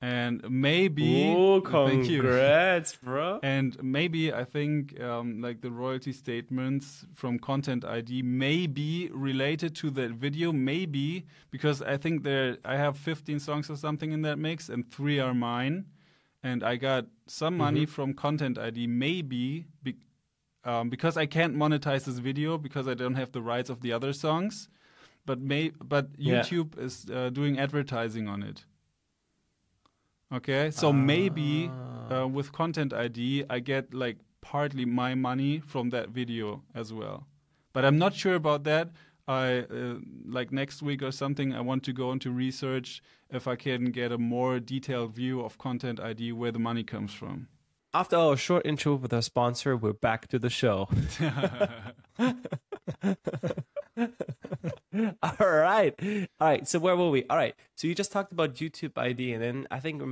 And 0.00 0.44
maybe 0.48 1.34
Oh, 1.36 1.60
congrats, 1.64 2.96
bro. 2.96 3.40
And 3.42 3.82
maybe 3.82 4.32
I 4.32 4.44
think 4.44 5.00
um, 5.00 5.40
like 5.40 5.60
the 5.62 5.70
royalty 5.70 6.12
statements 6.12 7.06
from 7.14 7.38
Content 7.38 7.84
ID 7.84 8.22
may 8.22 8.66
be 8.66 9.08
related 9.12 9.74
to 9.76 9.90
that 9.92 10.10
video, 10.12 10.52
maybe 10.52 11.26
because 11.50 11.82
I 11.82 11.96
think 11.96 12.22
there 12.22 12.58
I 12.64 12.76
have 12.76 12.96
15 12.98 13.40
songs 13.40 13.70
or 13.70 13.76
something 13.76 14.12
in 14.12 14.22
that 14.22 14.38
mix, 14.38 14.68
and 14.68 14.90
three 14.90 15.18
are 15.18 15.34
mine, 15.34 15.86
and 16.42 16.62
I 16.62 16.76
got 16.76 17.06
some 17.26 17.56
money 17.56 17.86
from 17.86 18.14
Content 18.14 18.58
ID, 18.58 18.86
maybe 18.86 19.66
be, 19.82 19.96
um, 20.64 20.90
because 20.90 21.16
I 21.16 21.26
can't 21.26 21.56
monetize 21.56 22.04
this 22.04 22.18
video 22.18 22.58
because 22.58 22.86
I 22.86 22.94
don't 22.94 23.14
have 23.14 23.32
the 23.32 23.42
rights 23.42 23.70
of 23.70 23.80
the 23.80 23.92
other 23.92 24.12
songs, 24.12 24.68
but 25.24 25.40
may 25.40 25.70
but 25.70 26.08
Yeah. 26.18 26.42
YouTube 26.42 26.78
is 26.78 27.06
uh, 27.10 27.30
doing 27.30 27.58
advertising 27.58 28.28
on 28.28 28.42
it. 28.42 28.66
Okay, 30.34 30.70
so 30.72 30.92
maybe 30.92 31.70
uh, 32.10 32.26
with 32.26 32.50
Content 32.50 32.92
ID, 32.92 33.44
I 33.48 33.60
get 33.60 33.94
like 33.94 34.16
partly 34.40 34.84
my 34.84 35.14
money 35.14 35.60
from 35.60 35.90
that 35.90 36.08
video 36.08 36.62
as 36.74 36.92
well. 36.92 37.26
But 37.72 37.84
I'm 37.84 37.98
not 37.98 38.14
sure 38.14 38.34
about 38.34 38.64
that. 38.64 38.90
I 39.28 39.66
uh, 39.70 39.96
like 40.26 40.52
next 40.52 40.82
week 40.82 41.02
or 41.02 41.12
something. 41.12 41.52
I 41.54 41.60
want 41.60 41.84
to 41.84 41.92
go 41.92 42.10
into 42.12 42.30
research 42.30 43.02
if 43.30 43.46
I 43.46 43.56
can 43.56 43.86
get 43.86 44.12
a 44.12 44.18
more 44.18 44.58
detailed 44.58 45.14
view 45.14 45.40
of 45.40 45.58
Content 45.58 46.00
ID 46.00 46.32
where 46.32 46.50
the 46.52 46.58
money 46.58 46.82
comes 46.82 47.12
from. 47.12 47.48
After 47.94 48.16
our 48.16 48.36
short 48.36 48.66
intro 48.66 48.96
with 48.96 49.12
our 49.12 49.22
sponsor, 49.22 49.76
we're 49.76 49.92
back 49.92 50.26
to 50.28 50.38
the 50.38 50.50
show. 50.50 50.88
All 55.22 55.48
right. 55.48 55.94
All 56.40 56.48
right. 56.48 56.66
So 56.68 56.78
where 56.78 56.96
were 56.96 57.10
we? 57.10 57.24
All 57.28 57.36
right. 57.36 57.54
So 57.76 57.86
you 57.86 57.94
just 57.94 58.12
talked 58.12 58.32
about 58.32 58.54
YouTube 58.54 58.96
ID, 58.96 59.32
and 59.32 59.42
then 59.42 59.66
I 59.70 59.80
think 59.80 60.02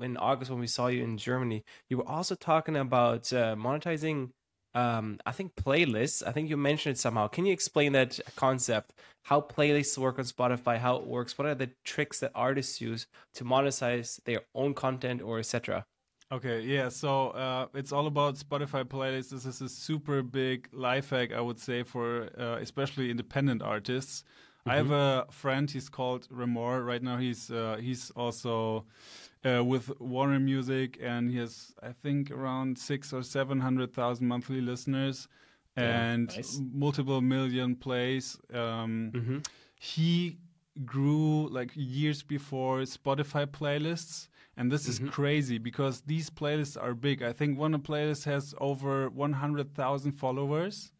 in 0.00 0.16
August 0.16 0.50
when 0.50 0.60
we 0.60 0.66
saw 0.66 0.86
you 0.86 1.02
in 1.02 1.18
Germany, 1.18 1.64
you 1.88 1.98
were 1.98 2.08
also 2.08 2.34
talking 2.34 2.76
about 2.76 3.32
uh, 3.32 3.54
monetizing. 3.56 4.30
Um, 4.72 5.18
I 5.26 5.32
think 5.32 5.56
playlists. 5.56 6.22
I 6.24 6.30
think 6.30 6.48
you 6.48 6.56
mentioned 6.56 6.94
it 6.94 6.98
somehow. 6.98 7.26
Can 7.26 7.44
you 7.44 7.52
explain 7.52 7.92
that 7.92 8.20
concept? 8.36 8.92
How 9.24 9.40
playlists 9.40 9.98
work 9.98 10.18
on 10.18 10.24
Spotify? 10.24 10.78
How 10.78 10.96
it 10.96 11.06
works? 11.06 11.36
What 11.36 11.48
are 11.48 11.54
the 11.56 11.70
tricks 11.84 12.20
that 12.20 12.30
artists 12.34 12.80
use 12.80 13.06
to 13.34 13.44
monetize 13.44 14.22
their 14.24 14.42
own 14.54 14.74
content 14.74 15.22
or 15.22 15.40
etc. 15.40 15.84
Okay, 16.32 16.60
yeah. 16.60 16.88
So 16.88 17.30
uh, 17.30 17.66
it's 17.74 17.90
all 17.90 18.06
about 18.06 18.36
Spotify 18.36 18.84
playlists. 18.84 19.30
This 19.30 19.44
is 19.46 19.60
a 19.60 19.68
super 19.68 20.22
big 20.22 20.68
life 20.72 21.10
hack, 21.10 21.32
I 21.32 21.40
would 21.40 21.58
say, 21.58 21.82
for 21.82 22.28
uh, 22.38 22.58
especially 22.60 23.10
independent 23.10 23.62
artists. 23.62 24.24
I 24.66 24.76
have 24.76 24.90
a 24.90 25.26
friend. 25.30 25.68
He's 25.68 25.88
called 25.88 26.28
Remor. 26.28 26.86
Right 26.86 27.02
now, 27.02 27.16
he's 27.16 27.50
uh, 27.50 27.78
he's 27.80 28.10
also 28.10 28.84
uh, 29.44 29.64
with 29.64 29.90
Warner 30.00 30.38
Music, 30.38 30.98
and 31.02 31.30
he 31.30 31.38
has 31.38 31.74
I 31.82 31.92
think 31.92 32.30
around 32.30 32.78
six 32.78 33.12
or 33.12 33.22
seven 33.22 33.58
hundred 33.58 33.92
thousand 33.92 34.28
monthly 34.28 34.60
listeners, 34.60 35.26
and 35.76 36.28
nice. 36.28 36.60
multiple 36.72 37.20
million 37.20 37.74
plays. 37.74 38.38
Um, 38.52 39.10
He 39.80 40.36
grew 40.84 41.48
like 41.48 41.72
years 41.74 42.22
before 42.22 42.80
Spotify 42.80 43.46
playlists. 43.46 44.28
And 44.60 44.70
this 44.70 44.86
is 44.86 44.98
mm-hmm. 44.98 45.08
crazy 45.08 45.56
because 45.56 46.02
these 46.02 46.28
playlists 46.28 46.76
are 46.80 46.92
big. 46.92 47.22
I 47.22 47.32
think 47.32 47.58
one 47.58 47.72
playlist 47.80 48.24
has 48.26 48.54
over 48.60 49.08
100,000 49.08 50.12
followers. 50.12 50.92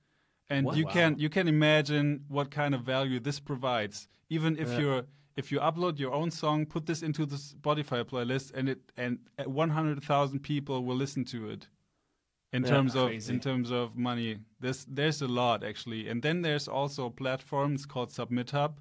And 0.49 0.67
you 0.75 0.87
can 0.87 1.19
you 1.19 1.29
can 1.29 1.47
imagine 1.47 2.25
what 2.29 2.51
kind 2.51 2.75
of 2.75 2.81
value 2.95 3.21
this 3.21 3.39
provides. 3.39 4.09
Even 4.31 4.57
if 4.57 4.69
you're 4.79 5.03
if 5.37 5.53
you 5.53 5.59
upload 5.61 5.99
your 5.99 6.13
own 6.13 6.31
song, 6.31 6.65
put 6.65 6.87
this 6.87 7.03
into 7.03 7.27
the 7.27 7.37
Spotify 7.37 8.03
playlist, 8.03 8.51
and 8.55 8.71
it 8.71 8.81
and 8.97 9.19
100,000 9.45 10.41
people 10.41 10.83
will 10.87 10.97
listen 10.97 11.25
to 11.27 11.51
it. 11.51 11.69
In 12.53 12.65
terms 12.65 12.97
of 12.97 13.09
crazy. 13.09 13.35
in 13.35 13.41
terms 13.41 13.71
of 13.71 13.95
money, 13.95 14.39
there's 14.59 14.87
there's 14.87 15.21
a 15.21 15.29
lot 15.29 15.63
actually, 15.63 16.09
and 16.09 16.23
then 16.23 16.41
there's 16.41 16.67
also 16.67 17.11
platforms 17.11 17.85
called 17.85 18.09
SubmitHub, 18.11 18.73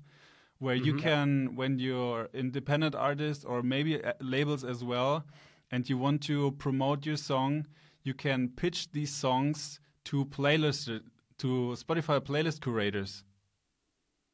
where 0.59 0.75
you 0.75 0.93
can 0.95 1.55
when 1.55 1.79
you're 1.79 2.29
independent 2.33 2.95
artist 2.95 3.45
or 3.47 3.63
maybe 3.63 4.03
uh, 4.03 4.13
labels 4.21 4.63
as 4.63 4.83
well, 4.83 5.25
and 5.71 5.89
you 5.89 5.97
want 5.97 6.21
to 6.23 6.51
promote 6.53 7.05
your 7.05 7.17
song, 7.17 7.65
you 8.03 8.13
can 8.13 8.49
pitch 8.49 8.91
these 8.91 9.13
songs 9.13 9.79
to 10.05 10.25
playlist 10.25 11.01
to 11.37 11.75
Spotify 11.77 12.19
playlist 12.19 12.61
curators. 12.61 13.23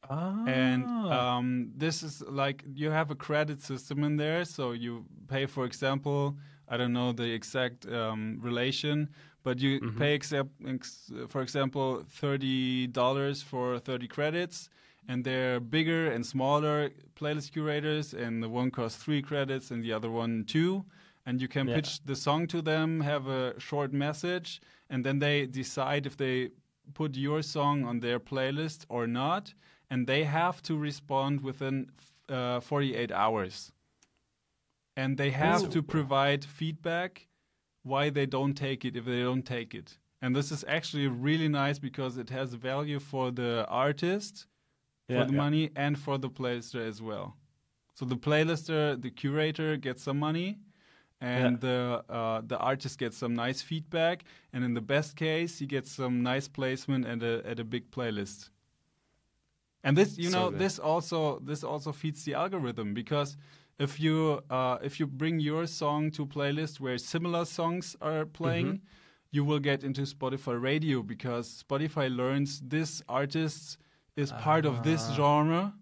Ah. 0.08 0.44
And 0.46 0.84
um, 0.84 1.72
this 1.76 2.02
is 2.02 2.22
like 2.22 2.64
you 2.74 2.90
have 2.90 3.10
a 3.10 3.14
credit 3.14 3.62
system 3.62 4.04
in 4.04 4.16
there. 4.16 4.44
So 4.44 4.72
you 4.72 5.04
pay, 5.28 5.46
for 5.46 5.64
example, 5.64 6.36
I 6.68 6.76
don't 6.76 6.92
know 6.92 7.12
the 7.12 7.30
exact 7.30 7.86
um, 7.86 8.38
relation, 8.40 9.08
but 9.42 9.60
you 9.60 9.92
pay, 9.96 10.14
except, 10.14 10.50
ex- 10.66 11.12
for 11.28 11.40
example, 11.40 12.04
$30 12.20 13.44
for 13.44 13.78
30 13.78 14.08
credits. 14.08 14.68
And 15.08 15.24
they're 15.24 15.60
bigger 15.60 16.10
and 16.10 16.26
smaller 16.26 16.90
playlist 17.14 17.52
curators, 17.52 18.12
and 18.12 18.42
the 18.42 18.48
one 18.48 18.70
costs 18.70 19.02
three 19.02 19.22
credits 19.22 19.70
and 19.70 19.82
the 19.82 19.92
other 19.92 20.10
one 20.10 20.44
two. 20.44 20.84
And 21.24 21.40
you 21.40 21.48
can 21.48 21.66
pitch 21.66 22.04
the 22.04 22.14
song 22.14 22.46
to 22.48 22.62
them, 22.62 23.00
have 23.00 23.26
a 23.26 23.58
short 23.58 23.92
message, 23.92 24.60
and 24.88 25.04
then 25.04 25.18
they 25.18 25.46
decide 25.46 26.06
if 26.06 26.16
they 26.16 26.50
put 26.94 27.16
your 27.16 27.42
song 27.42 27.84
on 27.84 28.00
their 28.00 28.20
playlist 28.20 28.84
or 28.88 29.06
not, 29.06 29.52
and 29.90 30.06
they 30.06 30.24
have 30.24 30.62
to 30.62 30.76
respond 30.76 31.40
within 31.40 31.90
uh, 32.28 32.60
48 32.60 33.10
hours. 33.12 33.72
And 34.96 35.18
they 35.18 35.30
have 35.30 35.68
to 35.70 35.82
provide 35.82 36.44
feedback 36.44 37.26
why 37.82 38.10
they 38.10 38.26
don't 38.26 38.54
take 38.54 38.84
it 38.84 38.96
if 38.96 39.04
they 39.04 39.22
don't 39.22 39.44
take 39.44 39.74
it. 39.74 39.98
And 40.22 40.34
this 40.34 40.50
is 40.50 40.64
actually 40.66 41.08
really 41.08 41.48
nice 41.48 41.78
because 41.78 42.16
it 42.16 42.30
has 42.30 42.54
value 42.54 42.98
for 42.98 43.30
the 43.30 43.66
artist, 43.68 44.46
for 45.08 45.14
Yeah. 45.20 45.24
the 45.24 45.32
money, 45.32 45.70
and 45.76 45.98
for 45.98 46.18
the 46.18 46.28
playlister 46.30 46.80
as 46.86 47.00
well. 47.00 47.36
So 47.94 48.04
the 48.04 48.16
playlister, 48.16 49.00
the 49.00 49.10
curator 49.10 49.76
gets 49.76 50.02
some 50.02 50.18
money, 50.18 50.58
and 51.20 51.60
the 51.60 52.04
uh, 52.08 52.42
the 52.46 52.58
artist 52.58 52.98
gets 52.98 53.16
some 53.16 53.34
nice 53.34 53.62
feedback, 53.62 54.24
and 54.52 54.64
in 54.64 54.74
the 54.74 54.80
best 54.82 55.16
case, 55.16 55.58
he 55.58 55.66
gets 55.66 55.90
some 55.92 56.22
nice 56.22 56.48
placement 56.48 57.06
at 57.06 57.22
a 57.22 57.42
at 57.46 57.58
a 57.60 57.64
big 57.64 57.90
playlist. 57.90 58.50
And 59.84 59.96
this, 59.96 60.18
you 60.18 60.30
know, 60.30 60.50
this 60.50 60.78
also 60.78 61.38
this 61.40 61.62
also 61.62 61.92
feeds 61.92 62.24
the 62.24 62.34
algorithm 62.34 62.92
because 62.94 63.36
if 63.78 64.00
you 64.00 64.40
uh, 64.50 64.78
if 64.82 64.98
you 64.98 65.06
bring 65.06 65.38
your 65.40 65.66
song 65.66 66.10
to 66.12 66.22
a 66.22 66.26
playlist 66.26 66.80
where 66.80 66.98
similar 66.98 67.44
songs 67.44 67.96
are 68.00 68.26
playing, 68.26 68.66
Mm-hmm. 68.66 68.86
you 69.30 69.44
will 69.44 69.60
get 69.60 69.84
into 69.84 70.02
Spotify 70.02 70.60
Radio 70.60 71.02
because 71.02 71.62
Spotify 71.62 72.08
learns 72.14 72.60
this 72.60 73.02
artist 73.08 73.78
is 74.16 74.32
part 74.32 74.64
of 74.66 74.82
this 74.82 75.08
genre. 75.12 75.74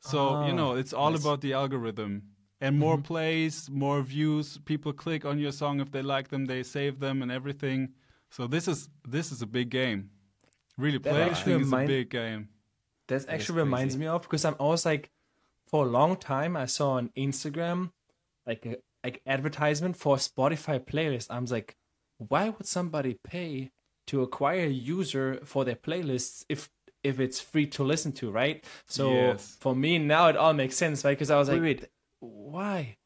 So 0.00 0.46
you 0.46 0.52
know, 0.52 0.74
it's 0.74 0.92
all 0.92 1.14
about 1.14 1.40
the 1.40 1.52
algorithm. 1.52 2.22
And 2.62 2.78
more 2.78 2.96
Mm-hmm. 2.96 3.04
plays, 3.04 3.70
more 3.70 4.02
views, 4.02 4.58
people 4.58 4.92
click 4.92 5.24
on 5.24 5.38
your 5.38 5.52
song 5.52 5.80
if 5.80 5.90
they 5.92 6.02
like 6.02 6.28
them, 6.28 6.44
they 6.46 6.62
save 6.62 7.00
them 7.00 7.22
and 7.22 7.32
everything. 7.32 7.94
So 8.30 8.46
this 8.46 8.68
is 8.68 8.88
this 9.08 9.32
is 9.32 9.40
a 9.42 9.46
big 9.46 9.70
game. 9.70 10.10
Really, 10.76 10.98
actually 10.98 11.12
playlisting 11.12 11.60
is 11.62 11.72
a 11.72 11.86
big 11.86 12.10
game. 12.10 12.48
That 13.08 13.28
actually 13.28 13.58
reminds 13.58 13.96
me 13.96 14.06
of 14.06 14.22
because 14.22 14.44
I'm 14.44 14.56
always 14.58 14.84
like, 14.86 15.10
for 15.66 15.84
a 15.84 15.88
long 15.88 16.16
time 16.16 16.56
I 16.56 16.66
saw 16.66 16.92
on 16.92 17.10
Instagram, 17.16 17.90
like 18.46 18.66
a 18.66 18.76
like 19.04 19.22
advertisement 19.26 19.96
for 19.96 20.16
Spotify 20.16 20.78
playlist. 20.78 21.26
I'm 21.30 21.46
like, 21.46 21.76
why 22.18 22.50
would 22.50 22.66
somebody 22.66 23.14
pay 23.24 23.70
to 24.08 24.22
acquire 24.22 24.64
a 24.64 24.68
user 24.68 25.40
for 25.44 25.64
their 25.64 25.76
playlists 25.76 26.44
if 26.48 26.68
if 27.02 27.18
it's 27.20 27.40
free 27.40 27.66
to 27.66 27.82
listen 27.84 28.12
to, 28.12 28.30
right? 28.30 28.64
So 28.86 29.12
Yes. 29.12 29.56
for 29.60 29.74
me 29.74 29.98
now 29.98 30.28
it 30.28 30.36
all 30.36 30.52
makes 30.54 30.76
sense, 30.76 31.04
right? 31.04 31.12
Because 31.16 31.30
I 31.30 31.38
was 31.38 31.48
like, 31.48 31.60
Wait, 31.60 31.80
wait. 31.80 31.88
why? 32.20 32.96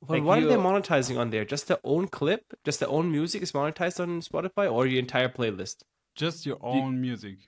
Well, 0.00 0.18
Like 0.18 0.26
what 0.26 0.38
are 0.42 0.46
they 0.46 0.56
monetizing 0.56 1.18
on 1.18 1.30
there? 1.30 1.44
Just 1.44 1.68
their 1.68 1.78
own 1.84 2.08
clip? 2.08 2.52
Just 2.64 2.80
their 2.80 2.88
own 2.88 3.10
music 3.12 3.42
is 3.42 3.52
monetized 3.52 4.00
on 4.00 4.20
Spotify, 4.20 4.70
or 4.72 4.86
your 4.86 4.98
entire 4.98 5.28
playlist? 5.28 5.82
Just 6.16 6.44
your 6.44 6.58
own 6.60 7.00
music. 7.00 7.38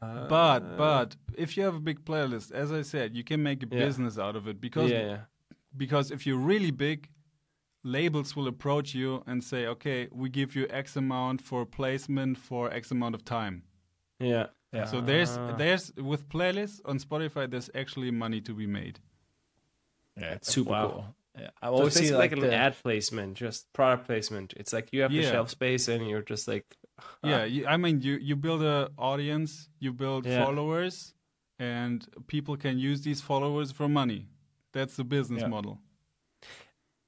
but 0.00 0.62
uh, 0.62 0.76
but 0.76 1.16
if 1.36 1.56
you 1.56 1.62
have 1.64 1.74
a 1.74 1.80
big 1.80 2.04
playlist, 2.04 2.52
as 2.52 2.70
I 2.70 2.82
said, 2.82 3.14
you 3.16 3.24
can 3.24 3.42
make 3.42 3.62
a 3.62 3.66
Yeah. 3.70 3.84
business 3.84 4.18
out 4.18 4.36
of 4.36 4.46
it 4.46 4.60
because 4.60 4.90
yeah, 4.90 5.06
yeah. 5.06 5.18
because 5.76 6.10
if 6.10 6.26
you're 6.26 6.38
really 6.52 6.70
big, 6.70 7.08
labels 7.82 8.36
will 8.36 8.46
approach 8.48 8.94
you 8.94 9.22
and 9.26 9.42
say, 9.42 9.66
okay, 9.66 10.08
we 10.12 10.28
give 10.28 10.54
you 10.54 10.66
X 10.70 10.96
amount 10.96 11.40
for 11.42 11.64
placement 11.66 12.38
for 12.38 12.70
X 12.72 12.90
amount 12.90 13.14
of 13.14 13.24
time. 13.24 13.62
Yeah. 14.20 14.46
Yeah. 14.72 14.84
So 14.84 15.00
there's 15.00 15.38
there's 15.56 15.92
with 15.96 16.28
playlists 16.28 16.80
on 16.84 16.98
Spotify, 16.98 17.50
there's 17.50 17.70
actually 17.74 18.10
money 18.10 18.40
to 18.42 18.52
be 18.54 18.66
made. 18.66 19.00
Yeah, 20.20 20.32
it's 20.34 20.52
super 20.52 20.70
Wow. 20.70 20.88
cool. 20.88 21.04
Yeah, 21.38 21.50
I 21.60 21.66
always 21.68 21.88
it's 21.88 21.96
see 21.96 22.00
basically 22.00 22.18
like, 22.18 22.30
like, 22.30 22.42
an 22.44 22.50
the, 22.50 22.56
ad 22.56 22.76
placement, 22.82 23.34
just 23.36 23.70
product 23.74 24.06
placement. 24.06 24.54
It's 24.56 24.72
like 24.72 24.88
you 24.92 25.02
have 25.02 25.12
the 25.12 25.22
shelf 25.22 25.50
space 25.50 25.86
and 25.88 26.08
you're 26.08 26.22
just 26.22 26.48
like, 26.48 26.64
Yeah, 27.22 27.44
you, 27.44 27.66
I 27.66 27.76
mean, 27.76 28.00
you 28.00 28.14
you 28.14 28.36
build 28.36 28.62
a 28.62 28.90
audience, 28.96 29.68
you 29.78 29.92
build 29.92 30.24
Yeah. 30.24 30.44
followers, 30.44 31.12
and 31.58 32.06
people 32.26 32.56
can 32.56 32.78
use 32.78 33.02
these 33.02 33.20
followers 33.20 33.70
for 33.70 33.88
money. 33.88 34.28
That's 34.72 34.96
the 34.96 35.04
business 35.04 35.42
Yeah. 35.42 35.48
model. 35.48 35.80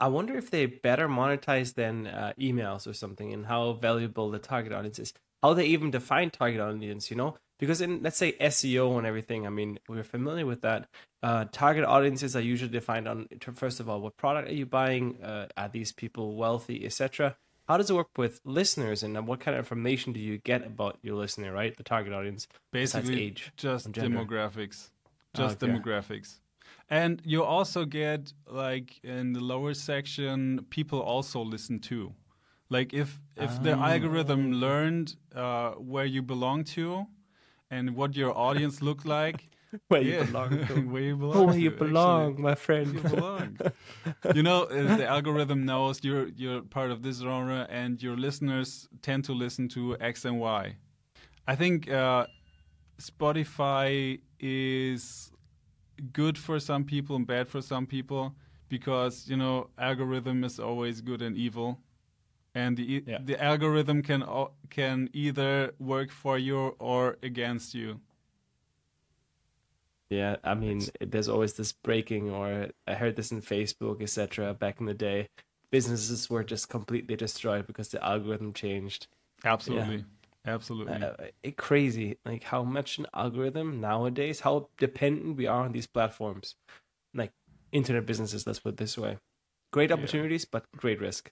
I 0.00 0.08
wonder 0.08 0.36
if 0.36 0.50
they 0.50 0.66
better 0.66 1.08
monetize 1.08 1.74
than 1.74 2.06
uh, 2.06 2.32
emails 2.38 2.86
or 2.86 2.92
something, 2.92 3.32
and 3.32 3.46
how 3.46 3.72
valuable 3.72 4.30
the 4.30 4.38
target 4.38 4.72
audience 4.72 4.98
is. 4.98 5.12
How 5.42 5.54
they 5.54 5.66
even 5.66 5.90
define 5.90 6.30
target 6.30 6.60
audience, 6.60 7.10
you 7.10 7.16
know? 7.16 7.36
Because 7.58 7.80
in 7.80 8.02
let's 8.02 8.16
say 8.16 8.32
SEO 8.40 8.98
and 8.98 9.06
everything, 9.06 9.46
I 9.46 9.50
mean, 9.50 9.78
we're 9.88 10.04
familiar 10.04 10.46
with 10.46 10.62
that. 10.62 10.88
Uh, 11.22 11.46
target 11.50 11.84
audiences 11.84 12.36
are 12.36 12.40
usually 12.40 12.70
defined 12.70 13.08
on 13.08 13.28
first 13.54 13.80
of 13.80 13.88
all, 13.88 14.00
what 14.00 14.16
product 14.16 14.48
are 14.48 14.54
you 14.54 14.66
buying? 14.66 15.22
Uh, 15.22 15.48
are 15.56 15.68
these 15.68 15.92
people 15.92 16.36
wealthy, 16.36 16.84
etc. 16.84 17.36
How 17.66 17.76
does 17.76 17.90
it 17.90 17.94
work 17.94 18.08
with 18.16 18.40
listeners, 18.44 19.02
and 19.02 19.26
what 19.26 19.40
kind 19.40 19.54
of 19.54 19.58
information 19.58 20.12
do 20.12 20.20
you 20.20 20.38
get 20.38 20.66
about 20.66 20.98
your 21.02 21.16
listener, 21.16 21.52
right? 21.52 21.76
The 21.76 21.82
target 21.82 22.12
audience, 22.14 22.46
Basically, 22.72 23.22
age, 23.22 23.52
just 23.56 23.92
demographics. 23.92 24.90
Just 25.34 25.62
Okay. 25.62 25.72
demographics. 25.72 26.38
And 26.90 27.20
you 27.24 27.44
also 27.44 27.84
get 27.84 28.32
like 28.46 28.98
in 29.04 29.32
the 29.32 29.40
lower 29.40 29.74
section, 29.74 30.64
people 30.70 31.00
also 31.00 31.42
listen 31.42 31.80
to. 31.80 32.14
Like 32.70 32.94
if 32.94 33.20
if 33.36 33.62
the 33.62 33.78
algorithm 33.78 34.52
learned 34.52 35.16
uh, 35.34 35.72
where 35.72 36.04
you 36.06 36.22
belong 36.22 36.64
to 36.76 37.06
and 37.70 37.94
what 37.96 38.16
your 38.16 38.36
audience 38.36 38.80
look 38.82 39.04
like, 39.04 39.44
where 39.88 40.00
you 40.02 40.24
belong 40.24 40.50
where 40.90 41.02
you 41.02 41.16
belong, 41.16 41.36
Oh, 41.36 41.44
where 41.46 41.56
you 41.58 41.70
to, 41.70 41.76
actually. 41.76 41.88
belong, 41.88 42.40
my 42.40 42.54
friend. 42.54 42.94
you 42.94 43.00
belong. 43.00 43.58
you 44.34 44.42
know, 44.42 44.62
uh, 44.64 44.96
the 44.96 45.06
algorithm 45.06 45.64
knows 45.66 46.02
you're 46.02 46.28
you're 46.36 46.62
part 46.62 46.90
of 46.90 47.02
this 47.02 47.18
genre, 47.18 47.66
and 47.70 48.02
your 48.02 48.16
listeners 48.16 48.88
tend 49.02 49.24
to 49.24 49.32
listen 49.32 49.68
to 49.68 49.96
X 50.00 50.24
and 50.24 50.40
Y. 50.40 50.76
I 51.46 51.54
think 51.56 51.90
uh, 51.90 52.26
Spotify 53.00 54.20
is 54.40 55.30
good 56.12 56.38
for 56.38 56.58
some 56.60 56.84
people 56.84 57.16
and 57.16 57.26
bad 57.26 57.48
for 57.48 57.60
some 57.60 57.86
people 57.86 58.34
because 58.68 59.28
you 59.28 59.36
know 59.36 59.68
algorithm 59.78 60.44
is 60.44 60.58
always 60.60 61.00
good 61.00 61.22
and 61.22 61.36
evil, 61.36 61.78
and 62.58 62.76
the 62.76 62.86
e- 62.94 63.04
Yeah. 63.06 63.20
the 63.24 63.36
algorithm 63.50 64.02
can 64.02 64.22
can 64.70 65.08
either 65.12 65.74
work 65.78 66.10
for 66.10 66.36
you 66.38 66.58
or 66.78 67.16
against 67.22 67.74
you. 67.74 68.00
Yeah, 70.10 70.36
I 70.42 70.54
mean, 70.54 70.80
there's 71.00 71.28
always 71.28 71.54
this 71.54 71.72
breaking, 71.72 72.30
or 72.30 72.68
I 72.86 72.94
heard 72.94 73.16
this 73.16 73.30
in 73.30 73.42
Facebook, 73.42 74.00
etc. 74.00 74.54
Back 74.54 74.80
in 74.80 74.86
the 74.86 74.94
day, 74.94 75.28
businesses 75.70 76.30
were 76.30 76.44
just 76.44 76.68
completely 76.68 77.14
destroyed 77.14 77.66
because 77.66 77.90
the 77.90 78.02
algorithm 78.02 78.52
changed. 78.54 79.06
Absolutely, 79.44 80.04
absolutely. 80.46 81.02
Uh, 81.02 81.28
it 81.42 81.56
crazy, 81.58 82.16
like 82.24 82.44
how 82.44 82.62
much 82.64 82.98
an 82.98 83.06
algorithm 83.12 83.80
nowadays, 83.80 84.40
how 84.40 84.68
dependent 84.78 85.36
we 85.36 85.46
are 85.46 85.64
on 85.64 85.72
these 85.72 85.86
platforms, 85.86 86.54
like 87.12 87.32
internet 87.72 88.06
businesses. 88.06 88.46
Let's 88.46 88.60
put 88.60 88.74
it 88.74 88.76
this 88.78 88.96
way: 88.96 89.18
great 89.74 89.92
opportunities, 89.92 90.46
but 90.46 90.64
great 90.74 91.00
risk. 91.02 91.30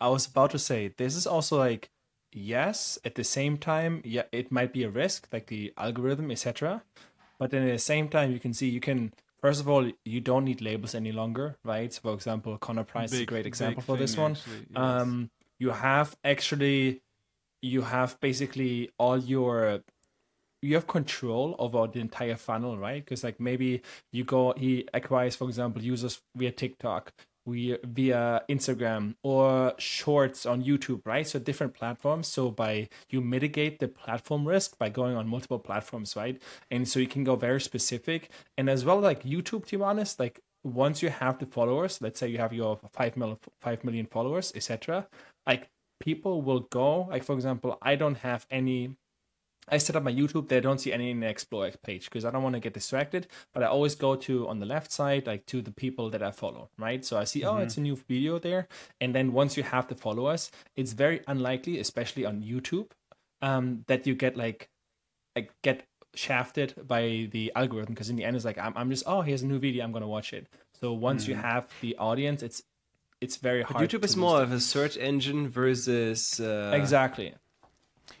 I 0.00 0.08
was 0.08 0.26
about 0.26 0.50
to 0.52 0.58
say 0.58 0.92
this 0.96 1.16
is 1.16 1.26
also 1.26 1.58
like 1.58 1.90
yes, 2.32 2.98
at 3.04 3.14
the 3.14 3.24
same 3.24 3.56
time, 3.56 4.02
yeah, 4.04 4.24
it 4.32 4.52
might 4.52 4.72
be 4.72 4.84
a 4.84 4.90
risk, 4.90 5.28
like 5.32 5.46
the 5.46 5.72
algorithm, 5.76 6.30
etc. 6.30 6.82
But 7.38 7.50
then 7.50 7.62
at 7.62 7.72
the 7.72 7.78
same 7.78 8.08
time, 8.08 8.32
you 8.32 8.38
can 8.38 8.52
see 8.52 8.68
you 8.68 8.80
can 8.80 9.12
first 9.40 9.60
of 9.60 9.68
all 9.68 9.90
you 10.04 10.20
don't 10.20 10.44
need 10.44 10.60
labels 10.60 10.94
any 10.94 11.12
longer, 11.12 11.56
right? 11.64 11.92
For 11.92 12.12
example, 12.12 12.58
Connor 12.58 12.84
Price 12.84 13.12
is 13.12 13.20
a 13.20 13.26
great 13.26 13.46
example 13.46 13.82
for 13.82 13.96
this 13.96 14.16
one. 14.16 14.32
actually, 14.32 14.66
yes. 14.70 14.76
Um, 14.76 15.30
you 15.58 15.70
have 15.70 16.16
actually, 16.24 17.02
you 17.62 17.82
have 17.82 18.18
basically 18.20 18.90
all 18.98 19.18
your 19.18 19.82
you 20.60 20.74
have 20.74 20.86
control 20.88 21.54
over 21.58 21.86
the 21.86 22.00
entire 22.00 22.36
funnel, 22.36 22.76
right? 22.76 23.04
Because 23.04 23.22
like 23.22 23.38
maybe 23.38 23.82
you 24.12 24.24
go, 24.24 24.54
he 24.56 24.88
acquires, 24.92 25.36
for 25.36 25.46
example, 25.46 25.82
users 25.82 26.20
via 26.34 26.50
TikTok, 26.50 27.12
we 27.48 27.76
via 27.82 28.42
Instagram 28.48 29.14
or 29.22 29.72
Shorts 29.78 30.44
on 30.44 30.62
YouTube, 30.62 31.00
right? 31.06 31.26
So 31.26 31.38
different 31.38 31.74
platforms. 31.74 32.28
So 32.28 32.50
by 32.50 32.88
you 33.08 33.20
mitigate 33.20 33.78
the 33.80 33.88
platform 33.88 34.46
risk 34.46 34.78
by 34.78 34.90
going 34.90 35.16
on 35.16 35.26
multiple 35.26 35.58
platforms, 35.58 36.14
right? 36.14 36.40
And 36.70 36.86
so 36.86 37.00
you 37.00 37.08
can 37.08 37.24
go 37.24 37.36
very 37.36 37.60
specific, 37.60 38.30
and 38.56 38.68
as 38.68 38.84
well 38.84 39.00
like 39.00 39.22
YouTube, 39.22 39.66
to 39.66 39.78
be 39.78 39.82
honest, 39.82 40.20
like 40.20 40.40
once 40.62 41.02
you 41.02 41.08
have 41.08 41.38
the 41.38 41.46
followers, 41.46 42.00
let's 42.02 42.20
say 42.20 42.28
you 42.28 42.38
have 42.38 42.52
your 42.52 42.78
five 42.92 43.16
million 43.16 43.38
five 43.60 43.82
million 43.84 44.06
followers, 44.06 44.52
etc. 44.54 45.08
Like 45.46 45.70
people 46.00 46.42
will 46.42 46.60
go, 46.60 47.08
like 47.10 47.24
for 47.24 47.32
example, 47.32 47.78
I 47.82 47.96
don't 47.96 48.18
have 48.18 48.46
any 48.50 48.96
I 49.70 49.78
set 49.78 49.96
up 49.96 50.02
my 50.02 50.12
YouTube. 50.12 50.48
They 50.48 50.60
don't 50.60 50.78
see 50.78 50.92
any 50.92 51.10
in 51.10 51.20
the 51.20 51.28
Explore 51.28 51.70
page 51.82 52.04
because 52.04 52.24
I 52.24 52.30
don't 52.30 52.42
want 52.42 52.54
to 52.54 52.60
get 52.60 52.74
distracted. 52.74 53.26
But 53.52 53.62
I 53.62 53.66
always 53.66 53.94
go 53.94 54.16
to 54.16 54.48
on 54.48 54.60
the 54.60 54.66
left 54.66 54.92
side, 54.92 55.26
like 55.26 55.46
to 55.46 55.62
the 55.62 55.70
people 55.70 56.10
that 56.10 56.22
I 56.22 56.30
follow, 56.30 56.70
right? 56.78 57.04
So 57.04 57.18
I 57.18 57.24
see, 57.24 57.44
oh, 57.44 57.56
it's 57.58 57.76
a 57.76 57.80
new 57.80 57.96
video 57.96 58.38
there. 58.38 58.68
And 59.00 59.14
then 59.14 59.32
once 59.32 59.56
you 59.56 59.62
have 59.62 59.88
the 59.88 59.94
followers, 59.94 60.50
it's 60.76 60.92
very 60.92 61.20
unlikely, 61.26 61.78
especially 61.78 62.24
on 62.24 62.42
YouTube, 62.42 62.90
um, 63.42 63.84
that 63.86 64.06
you 64.06 64.14
get 64.14 64.36
like, 64.36 64.68
like 65.36 65.52
get 65.62 65.86
shafted 66.14 66.74
by 66.86 67.28
the 67.30 67.52
algorithm 67.54 67.94
because 67.94 68.10
in 68.10 68.16
the 68.16 68.24
end 68.24 68.34
it's 68.34 68.44
like 68.44 68.58
I'm, 68.58 68.72
I'm 68.74 68.90
just 68.90 69.04
oh 69.06 69.20
here's 69.20 69.42
a 69.42 69.46
new 69.46 69.58
video 69.58 69.84
I'm 69.84 69.92
gonna 69.92 70.08
watch 70.08 70.32
it. 70.32 70.48
So 70.80 70.92
once 70.92 71.28
you 71.28 71.34
have 71.34 71.68
the 71.80 71.96
audience, 71.96 72.42
it's 72.42 72.62
it's 73.20 73.36
very 73.36 73.62
But 73.62 73.72
hard. 73.72 73.88
YouTube 73.88 74.00
to 74.00 74.06
is 74.06 74.16
more 74.16 74.42
of 74.42 74.52
a 74.52 74.60
search 74.60 74.96
engine 74.96 75.48
versus 75.48 76.40
uh, 76.40 76.72
exactly. 76.74 77.34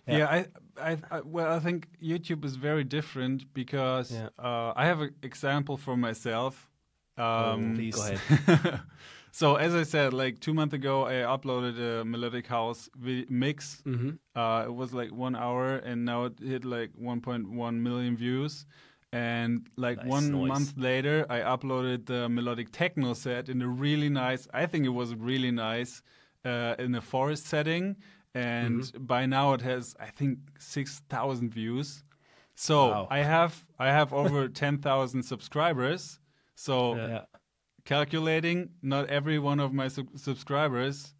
Yeah, 0.06 0.26
I, 0.26 0.46
I, 0.80 0.98
I, 1.10 1.20
well, 1.20 1.52
I 1.52 1.58
think 1.60 1.88
YouTube 2.02 2.44
is 2.44 2.56
very 2.56 2.84
different 2.84 3.52
because 3.54 4.10
Yeah. 4.12 4.28
uh, 4.38 4.72
I 4.76 4.86
have 4.86 5.00
an 5.00 5.14
example 5.22 5.76
for 5.76 5.96
myself. 5.96 6.68
Um, 7.16 7.74
please. 7.74 7.96
Go 7.96 8.02
ahead. 8.02 8.80
so 9.32 9.56
as 9.56 9.74
I 9.74 9.82
said, 9.82 10.12
like 10.12 10.40
two 10.40 10.54
months 10.54 10.74
ago, 10.74 11.04
I 11.06 11.14
uploaded 11.36 11.78
a 12.00 12.04
melodic 12.04 12.46
house 12.46 12.88
vi- 12.96 13.26
mix. 13.28 13.82
Mm-hmm. 13.86 14.10
Uh, 14.38 14.64
it 14.66 14.74
was 14.74 14.92
like 14.94 15.10
one 15.12 15.34
hour, 15.36 15.76
and 15.76 16.04
now 16.04 16.24
it 16.26 16.34
hit 16.40 16.64
like 16.64 16.90
1.1 17.00 17.74
million 17.74 18.16
views. 18.16 18.66
And 19.10 19.66
like 19.76 19.98
Nice 19.98 20.06
one 20.06 20.30
noise. 20.32 20.48
month 20.48 20.74
later, 20.76 21.24
I 21.30 21.40
uploaded 21.40 22.04
the 22.06 22.28
melodic 22.28 22.70
techno 22.72 23.14
set 23.14 23.48
in 23.48 23.62
a 23.62 23.66
really 23.68 24.10
nice. 24.10 24.46
I 24.52 24.66
think 24.66 24.84
it 24.84 24.90
was 24.90 25.14
really 25.14 25.50
nice 25.50 26.02
uh, 26.44 26.74
in 26.78 26.94
a 26.94 27.00
forest 27.00 27.46
setting, 27.46 27.96
and 28.34 28.80
Mm-hmm. 28.82 29.04
by 29.04 29.26
now 29.26 29.52
it 29.54 29.62
has 29.62 29.94
I 30.00 30.06
think 30.10 30.38
six 30.58 31.00
thousand 31.08 31.50
views. 31.54 32.04
So 32.54 32.88
Wow. 32.88 33.08
I 33.10 33.20
have 33.22 33.64
I 33.78 33.88
have 33.88 34.12
over 34.12 34.48
ten 34.62 34.78
thousand 34.78 35.22
subscribers. 35.24 36.18
So 36.54 36.96
Yeah. 36.96 37.24
calculating, 37.84 38.70
not 38.82 39.08
every 39.08 39.38
one 39.38 39.60
of 39.60 39.72
my 39.72 39.88
sub- 39.88 40.16
subscribers 40.18 41.14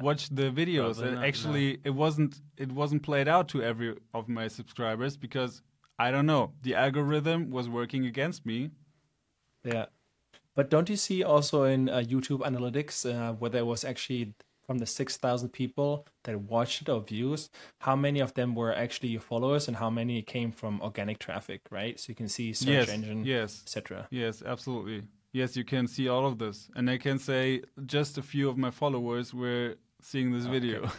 watched 0.00 0.34
the 0.34 0.50
videos. 0.50 0.94
Probably 0.94 1.06
And 1.08 1.14
not, 1.16 1.24
actually, 1.24 1.78
it 1.84 1.90
wasn't 1.94 2.40
it 2.56 2.70
wasn't 2.72 3.02
played 3.02 3.28
out 3.28 3.48
to 3.48 3.62
every 3.62 3.96
of 4.14 4.28
my 4.28 4.48
subscribers 4.48 5.16
because 5.16 5.62
I 5.98 6.10
don't 6.10 6.26
know 6.26 6.52
the 6.62 6.74
algorithm 6.74 7.50
was 7.50 7.68
working 7.68 8.04
against 8.06 8.44
me. 8.46 8.70
Yeah. 9.64 9.86
But 10.54 10.70
don't 10.70 10.88
you 10.88 10.96
see 10.96 11.22
also 11.22 11.64
in 11.64 11.88
uh, 11.88 11.98
YouTube 11.98 12.40
analytics 12.40 13.04
uh, 13.04 13.32
where 13.34 13.50
there 13.50 13.64
was 13.66 13.84
actually 13.84 14.34
from 14.66 14.78
the 14.78 14.86
6,000 14.86 15.50
people 15.50 16.06
that 16.24 16.40
watched 16.40 16.82
it 16.82 16.88
or 16.88 17.00
views, 17.00 17.50
how 17.80 17.96
many 17.96 18.20
of 18.20 18.34
them 18.34 18.54
were 18.54 18.74
actually 18.74 19.10
your 19.10 19.20
followers 19.20 19.68
and 19.68 19.76
how 19.76 19.90
many 19.90 20.22
came 20.22 20.50
from 20.50 20.80
organic 20.80 21.18
traffic, 21.18 21.62
right? 21.70 21.98
So 22.00 22.10
you 22.10 22.14
can 22.14 22.28
see 22.28 22.52
search 22.52 22.68
yes, 22.68 22.88
engine, 22.88 23.24
yes, 23.24 23.62
etc. 23.62 24.08
yes, 24.10 24.42
absolutely. 24.44 25.02
Yes, 25.32 25.56
you 25.56 25.64
can 25.64 25.86
see 25.86 26.08
all 26.08 26.26
of 26.26 26.38
this, 26.38 26.68
and 26.74 26.88
I 26.88 26.96
can 26.98 27.18
say 27.18 27.62
just 27.84 28.16
a 28.16 28.22
few 28.22 28.48
of 28.48 28.56
my 28.56 28.70
followers 28.70 29.34
were 29.34 29.76
seeing 30.00 30.32
this 30.32 30.46
video. 30.46 30.90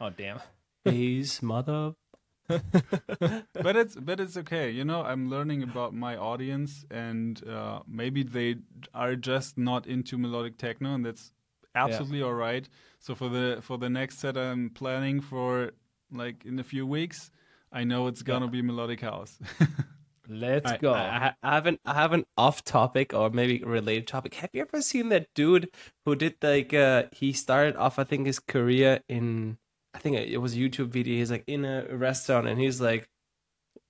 Oh, 0.00 0.08
damn. 0.08 0.40
He's 0.84 1.42
mother. 1.42 1.92
but 2.48 3.76
it's 3.76 3.94
but 3.94 4.18
it's 4.18 4.36
okay. 4.36 4.70
You 4.70 4.84
know, 4.84 5.02
I'm 5.02 5.28
learning 5.28 5.62
about 5.62 5.94
my 5.94 6.16
audience, 6.16 6.84
and 6.90 7.46
uh, 7.46 7.80
maybe 7.86 8.22
they 8.22 8.56
are 8.92 9.14
just 9.14 9.56
not 9.56 9.86
into 9.86 10.18
melodic 10.18 10.56
techno, 10.58 10.94
and 10.94 11.04
that's 11.04 11.32
absolutely 11.74 12.22
all 12.22 12.34
right. 12.34 12.68
So 12.98 13.14
for 13.14 13.28
the 13.28 13.58
for 13.62 13.78
the 13.78 13.88
next 13.88 14.18
set 14.18 14.36
I'm 14.36 14.70
planning 14.70 15.20
for 15.20 15.72
like 16.12 16.44
in 16.44 16.58
a 16.58 16.64
few 16.64 16.86
weeks, 16.86 17.30
I 17.72 17.84
know 17.84 18.06
it's 18.06 18.22
gonna 18.22 18.48
be 18.48 18.62
melodic 18.62 19.00
house. 19.00 19.38
Let's 20.28 20.66
Alright, 20.66 20.80
go. 20.80 20.94
I, 20.94 21.34
I 21.42 21.54
have 21.54 21.66
an 21.66 21.78
I 21.84 21.94
have 21.94 22.12
an 22.12 22.24
off 22.36 22.62
topic 22.64 23.12
or 23.12 23.30
maybe 23.30 23.64
related 23.64 24.06
topic. 24.06 24.34
Have 24.34 24.50
you 24.52 24.62
ever 24.62 24.80
seen 24.80 25.08
that 25.08 25.26
dude 25.34 25.70
who 26.04 26.14
did 26.14 26.36
like 26.40 26.72
uh 26.72 27.04
he 27.12 27.32
started 27.32 27.74
off 27.76 27.98
I 27.98 28.04
think 28.04 28.26
his 28.26 28.38
career 28.38 29.00
in 29.08 29.58
I 29.92 29.98
think 29.98 30.16
it 30.16 30.38
was 30.38 30.54
a 30.54 30.58
YouTube 30.58 30.88
video. 30.88 31.16
He's 31.16 31.32
like 31.32 31.44
in 31.48 31.64
a 31.64 31.84
restaurant 31.96 32.46
and 32.46 32.60
he's 32.60 32.80
like 32.80 33.08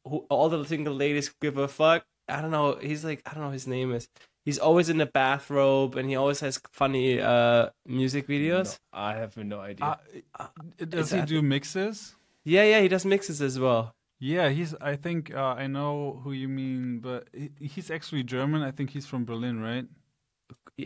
who, 0.07 0.25
all 0.31 0.49
the 0.49 0.65
single 0.65 0.95
ladies 0.95 1.29
give 1.43 1.59
a 1.59 1.69
fuck. 1.69 2.05
I 2.27 2.41
don't 2.41 2.51
know. 2.51 2.79
He's 2.81 3.05
like 3.05 3.21
I 3.27 3.33
don't 3.33 3.43
know 3.43 3.49
what 3.49 3.55
his 3.55 3.67
name 3.67 3.93
is. 3.93 4.09
He's 4.45 4.59
always 4.59 4.89
in 4.89 5.01
a 5.01 5.07
bathrobe 5.07 5.97
and 5.97 6.09
he 6.09 6.17
always 6.17 6.41
has 6.41 6.61
funny 6.73 7.21
uh 7.21 7.71
music 7.87 8.27
videos. 8.27 8.79
No, 8.93 8.99
I 9.01 9.15
have 9.17 9.37
no 9.37 9.61
idea. 9.61 9.99
uh, 10.39 10.49
does 10.89 11.13
Is 11.13 11.21
he 11.21 11.27
do 11.27 11.43
mixes? 11.43 12.17
Yeah, 12.45 12.65
yeah, 12.65 12.81
he 12.81 12.89
does 12.89 13.05
mixes 13.05 13.43
as 13.43 13.59
well. 13.59 13.95
Yeah, 14.19 14.49
he's. 14.51 14.75
I 14.81 14.97
think 14.97 15.35
uh, 15.35 15.55
I 15.57 15.67
know 15.67 16.21
who 16.23 16.33
you 16.33 16.49
mean, 16.49 17.01
but 17.01 17.29
he, 17.33 17.51
he's 17.59 17.91
actually 17.91 18.23
German. 18.23 18.63
I 18.63 18.71
think 18.71 18.91
he's 18.91 19.07
from 19.07 19.25
Berlin, 19.25 19.61
right? 19.61 19.87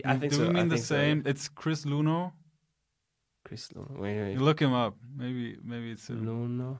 I 0.05 0.15
think 0.17 0.31
Do 0.31 0.37
so. 0.39 0.43
we 0.47 0.49
mean 0.49 0.57
I 0.57 0.63
the 0.63 0.75
think 0.75 0.85
so, 0.85 0.95
same? 0.95 1.23
It's 1.25 1.47
Chris 1.49 1.83
Luno. 1.85 2.31
Chris 3.43 3.69
Luno. 3.69 3.99
Wait, 3.99 4.19
wait. 4.21 4.33
You 4.33 4.39
look 4.39 4.59
him 4.61 4.73
up. 4.73 4.95
Maybe 5.17 5.57
maybe 5.63 5.91
it's 5.91 6.09
him. 6.09 6.25
Luno. 6.25 6.79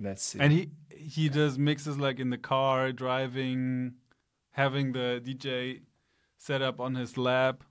Let's 0.00 0.22
see. 0.22 0.38
And 0.40 0.52
he 0.52 0.70
he 0.90 1.28
does 1.28 1.58
mixes 1.58 1.98
like 1.98 2.18
in 2.18 2.30
the 2.30 2.38
car, 2.38 2.92
driving, 2.92 3.94
having 4.50 4.92
the 4.92 5.22
DJ 5.24 5.82
set 6.36 6.62
up 6.62 6.80
on 6.80 6.94
his 6.94 7.16
lap. 7.16 7.64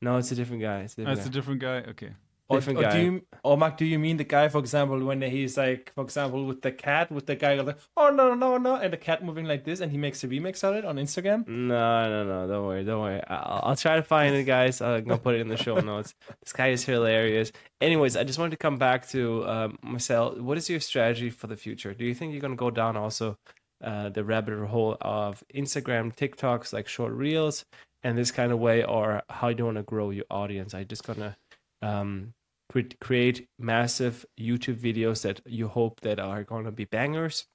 No, 0.00 0.16
it's 0.16 0.30
a 0.32 0.34
different 0.34 0.62
guy. 0.62 0.80
It's 0.80 0.94
a 0.94 0.96
different 0.96 1.12
oh, 1.12 1.14
That's 1.14 1.26
guy. 1.26 1.30
a 1.30 1.32
different 1.32 1.60
guy. 1.60 1.76
Okay. 1.90 2.10
Or, 2.48 2.58
different 2.58 2.78
or 2.78 2.82
guy. 2.82 2.92
Do 2.92 3.02
you, 3.02 3.26
or 3.42 3.56
Mark, 3.56 3.76
do 3.76 3.84
you 3.84 3.98
mean 3.98 4.16
the 4.16 4.24
guy, 4.24 4.48
for 4.48 4.58
example, 4.58 5.02
when 5.04 5.22
he's 5.22 5.56
like, 5.56 5.92
for 5.94 6.04
example, 6.04 6.44
with 6.44 6.62
the 6.62 6.72
cat, 6.72 7.10
with 7.10 7.26
the 7.26 7.36
guy 7.36 7.54
like, 7.54 7.78
oh 7.96 8.10
no 8.10 8.34
no 8.34 8.34
no, 8.34 8.58
no, 8.58 8.76
and 8.76 8.92
the 8.92 8.96
cat 8.96 9.24
moving 9.24 9.46
like 9.46 9.64
this, 9.64 9.80
and 9.80 9.90
he 9.90 9.98
makes 9.98 10.22
a 10.24 10.28
remix 10.28 10.62
of 10.62 10.74
it 10.76 10.84
on 10.84 10.96
Instagram? 10.96 11.46
No, 11.48 12.08
no, 12.08 12.24
no. 12.24 12.46
Don't 12.46 12.66
worry. 12.66 12.84
Don't 12.84 13.00
worry. 13.00 13.22
I'll, 13.28 13.60
I'll 13.64 13.76
try 13.76 13.96
to 13.96 14.02
find 14.02 14.34
it, 14.34 14.44
guys. 14.44 14.80
I'm 14.80 15.04
gonna 15.04 15.18
put 15.18 15.34
it 15.34 15.40
in 15.40 15.48
the 15.48 15.56
show 15.56 15.78
notes. 15.80 16.14
This 16.42 16.52
guy 16.52 16.68
is 16.68 16.84
hilarious. 16.84 17.52
Anyways, 17.80 18.16
I 18.16 18.24
just 18.24 18.38
wanted 18.38 18.52
to 18.52 18.56
come 18.56 18.76
back 18.76 19.08
to 19.08 19.46
um, 19.48 19.78
Marcel. 19.82 20.36
What 20.40 20.58
is 20.58 20.68
your 20.68 20.80
strategy 20.80 21.30
for 21.30 21.46
the 21.46 21.56
future? 21.56 21.94
Do 21.94 22.04
you 22.04 22.14
think 22.14 22.32
you're 22.32 22.42
gonna 22.42 22.56
go 22.56 22.70
down 22.70 22.96
also 22.96 23.38
uh, 23.82 24.08
the 24.08 24.24
rabbit 24.24 24.66
hole 24.66 24.96
of 25.00 25.42
Instagram, 25.54 26.14
TikToks, 26.14 26.72
like 26.72 26.88
short 26.88 27.12
reels, 27.12 27.64
and 28.02 28.16
this 28.16 28.30
kind 28.30 28.52
of 28.52 28.58
way, 28.58 28.84
or 28.84 29.22
how 29.28 29.52
do 29.52 29.62
you 29.62 29.64
want 29.64 29.78
to 29.78 29.82
grow 29.82 30.10
your 30.10 30.26
audience? 30.30 30.74
I 30.74 30.84
just 30.84 31.04
gonna 31.04 31.36
um, 31.84 32.34
cre- 32.70 32.96
create 33.00 33.46
massive 33.58 34.24
YouTube 34.38 34.78
videos 34.80 35.22
that 35.22 35.40
you 35.46 35.68
hope 35.68 36.00
that 36.00 36.18
are 36.18 36.44
gonna 36.44 36.72
be 36.72 36.84
bangers? 36.86 37.46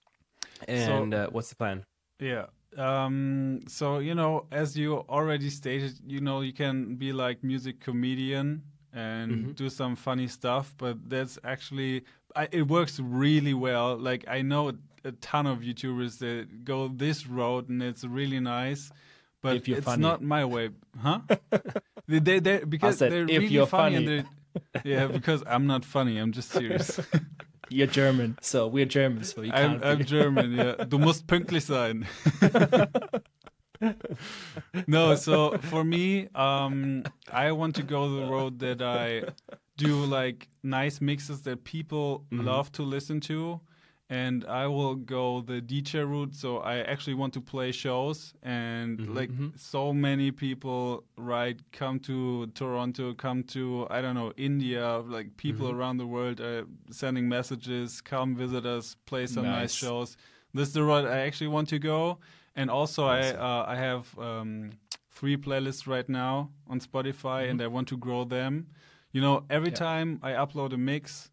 And 0.67 1.13
uh, 1.13 1.27
what's 1.31 1.49
the 1.49 1.55
plan? 1.55 1.85
Yeah. 2.19 2.45
Um, 2.77 3.61
so 3.67 3.99
you 3.99 4.15
know, 4.15 4.45
as 4.51 4.77
you 4.77 4.89
already 5.09 5.49
stated, 5.49 5.93
you 6.05 6.21
know, 6.21 6.41
you 6.41 6.53
can 6.53 6.95
be 6.95 7.11
like 7.13 7.43
music 7.43 7.79
comedian 7.79 8.63
and 8.93 9.31
Mhm. 9.31 9.55
do 9.55 9.69
some 9.69 9.95
funny 9.95 10.27
stuff, 10.27 10.73
but 10.77 10.95
that's 11.09 11.37
actually 11.43 12.03
I, 12.35 12.47
it 12.51 12.67
works 12.67 12.99
really 12.99 13.53
well. 13.53 13.97
Like 13.97 14.23
I 14.27 14.41
know 14.43 14.71
a 15.03 15.11
ton 15.13 15.47
of 15.47 15.59
YouTubers 15.59 16.19
that 16.19 16.63
go 16.63 16.87
this 16.87 17.25
road, 17.27 17.69
and 17.69 17.81
it's 17.81 18.03
really 18.03 18.39
nice. 18.39 18.91
But 19.41 19.55
If 19.55 19.67
you're 19.67 19.77
it's 19.77 19.85
funny. 19.85 20.01
not 20.01 20.21
my 20.21 20.43
way, 20.45 20.69
huh? 21.01 21.21
they, 22.07 22.19
they, 22.19 22.39
they 22.39 22.63
because 22.65 22.97
said, 22.97 23.11
they're 23.11 23.23
if 23.23 23.29
really 23.29 23.47
you're 23.47 23.67
funny. 23.67 23.95
Funny. 23.95 24.05
they're, 24.05 24.25
yeah, 24.83 25.07
because 25.07 25.43
I'm 25.47 25.65
not 25.67 25.85
funny. 25.85 26.17
I'm 26.17 26.31
just 26.33 26.49
serious. 26.51 26.99
You're 27.71 27.85
German, 27.85 28.35
so 28.41 28.65
we're 28.67 28.87
German, 28.87 29.23
so 29.23 29.43
you 29.43 29.51
I'm, 29.53 29.73
can't. 29.79 29.85
I'm 29.85 29.97
be- 29.99 30.03
German, 30.03 30.53
ja. 30.53 30.73
Du 30.85 30.97
musst 30.97 31.27
pünktlich 31.27 31.61
sein. 31.61 32.07
no, 34.87 35.15
so 35.15 35.57
for 35.59 35.83
me, 35.83 36.27
um, 36.35 37.03
I 37.31 37.51
want 37.51 37.75
to 37.75 37.83
go 37.83 38.09
the 38.19 38.25
road 38.25 38.59
that 38.59 38.81
I 38.81 39.23
do 39.77 40.03
like 40.03 40.49
nice 40.63 40.99
mixes 40.99 41.41
that 41.43 41.63
people 41.63 42.25
love 42.31 42.71
to 42.73 42.83
listen 42.83 43.19
to. 43.21 43.61
And 44.11 44.43
I 44.45 44.65
will 44.65 44.95
go 44.95 45.41
the 45.41 45.61
DJ 45.61 46.07
route. 46.07 46.33
So 46.33 46.57
I 46.57 46.79
actually 46.79 47.13
want 47.13 47.33
to 47.33 47.41
play 47.41 47.71
shows. 47.71 48.33
And 48.41 48.97
mm-hmm, 48.97 49.13
like 49.15 49.29
mm-hmm. 49.29 49.49
so 49.55 49.93
many 49.93 50.31
people, 50.31 51.03
right, 51.15 51.59
come 51.71 51.99
to 52.01 52.47
Toronto, 52.55 53.13
come 53.13 53.43
to, 53.43 53.85
I 53.91 54.01
don't 54.01 54.15
know, 54.15 54.33
India, 54.35 54.97
like 54.97 55.37
people 55.37 55.67
mm-hmm. 55.67 55.79
around 55.79 55.97
the 55.97 56.07
world 56.07 56.41
are 56.41 56.65
sending 56.89 57.29
messages, 57.29 58.01
come 58.01 58.35
visit 58.35 58.65
us, 58.65 58.95
play 59.05 59.27
some 59.27 59.43
nice, 59.43 59.61
Nice. 59.61 59.73
shows. 59.73 60.17
This 60.53 60.69
is 60.69 60.73
the 60.73 60.83
route 60.83 61.05
I 61.05 61.19
actually 61.19 61.49
want 61.49 61.69
to 61.69 61.77
go. 61.79 62.17
And 62.55 62.69
also, 62.69 63.05
I 63.05 63.21
uh, 63.29 63.65
I 63.67 63.75
have 63.75 64.17
um, 64.17 64.71
three 65.11 65.37
playlists 65.37 65.87
right 65.87 66.07
now 66.09 66.49
on 66.67 66.79
Spotify, 66.79 67.49
and 67.49 67.61
I 67.61 67.67
want 67.67 67.87
to 67.89 67.97
grow 67.97 68.23
them. 68.25 68.67
You 69.11 69.21
know, 69.21 69.45
every 69.49 69.71
time 69.71 70.19
I 70.21 70.31
upload 70.31 70.73
a 70.73 70.77
mix, 70.77 71.29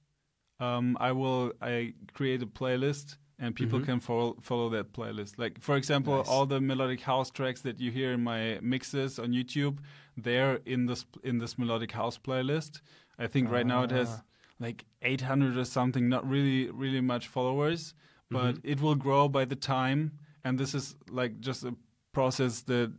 um, 0.61 0.97
I 1.01 1.13
will 1.13 1.53
I 1.61 1.95
create 2.15 2.43
a 2.43 2.47
playlist, 2.47 3.17
and 3.39 3.55
people 3.55 3.79
mm-hmm. 3.79 3.87
can 3.87 4.01
follow 4.01 4.37
follow 4.41 4.69
that 4.71 4.93
playlist. 4.93 5.39
Like 5.39 5.61
for 5.61 5.77
example, 5.77 6.17
Nice. 6.17 6.29
all 6.29 6.47
the 6.47 6.61
melodic 6.61 7.01
house 7.01 7.31
tracks 7.31 7.61
that 7.63 7.81
you 7.81 7.91
hear 7.91 8.13
in 8.13 8.23
my 8.23 8.59
mixes 8.63 9.19
on 9.19 9.33
YouTube, 9.33 9.79
they're 10.17 10.61
in 10.65 10.87
this 10.87 11.05
in 11.23 11.39
this 11.39 11.59
melodic 11.59 11.93
house 11.93 12.19
playlist. 12.19 12.81
I 13.19 13.27
think 13.27 13.51
right 13.51 13.67
now 13.67 13.83
it 13.83 13.91
has 13.91 14.09
ah. 14.11 14.23
like 14.61 14.85
800 15.03 15.57
or 15.57 15.65
something, 15.65 16.09
not 16.09 16.29
really 16.29 16.71
really 16.71 17.01
much 17.01 17.29
followers, 17.29 17.95
but 18.31 18.57
mm-hmm. 18.57 18.69
it 18.69 18.81
will 18.81 18.95
grow 18.95 19.29
by 19.29 19.45
the 19.45 19.57
time. 19.57 20.13
And 20.45 20.59
this 20.59 20.75
is 20.75 20.95
like 21.11 21.41
just 21.41 21.65
a 21.65 21.75
process 22.13 22.63
that 22.63 22.93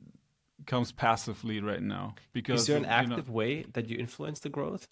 comes 0.66 0.92
passively 0.92 1.60
right 1.62 1.82
now 1.82 2.16
because 2.34 2.62
Is 2.62 2.68
there 2.68 2.78
an 2.78 2.84
you 2.84 2.90
know, 2.90 3.16
active 3.16 3.30
way 3.30 3.66
that 3.74 3.90
you 3.90 3.98
influence 3.98 4.40
the 4.40 4.50
growth? 4.50 4.88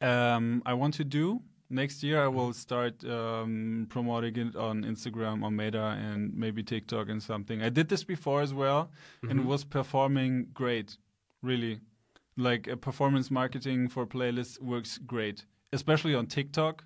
Um, 0.00 0.62
I 0.64 0.74
want 0.74 0.94
to 0.94 1.04
do 1.04 1.42
next 1.70 2.02
year. 2.02 2.22
I 2.22 2.28
will 2.28 2.52
start 2.52 3.04
um, 3.04 3.86
promoting 3.90 4.36
it 4.36 4.56
on 4.56 4.84
Instagram, 4.84 5.42
on 5.42 5.56
Meta, 5.56 5.98
and 6.00 6.34
maybe 6.34 6.62
TikTok 6.62 7.08
and 7.08 7.22
something. 7.22 7.62
I 7.62 7.68
did 7.68 7.88
this 7.88 8.04
before 8.04 8.40
as 8.42 8.54
well, 8.54 8.90
and 9.30 9.40
it 9.40 9.46
was 9.46 9.64
performing 9.64 10.48
great. 10.54 10.96
Really, 11.42 11.80
like 12.36 12.68
uh, 12.68 12.76
performance 12.76 13.30
marketing 13.30 13.88
for 13.88 14.06
playlists 14.06 14.60
works 14.60 14.98
great, 14.98 15.44
especially 15.72 16.14
on 16.14 16.26
TikTok. 16.26 16.84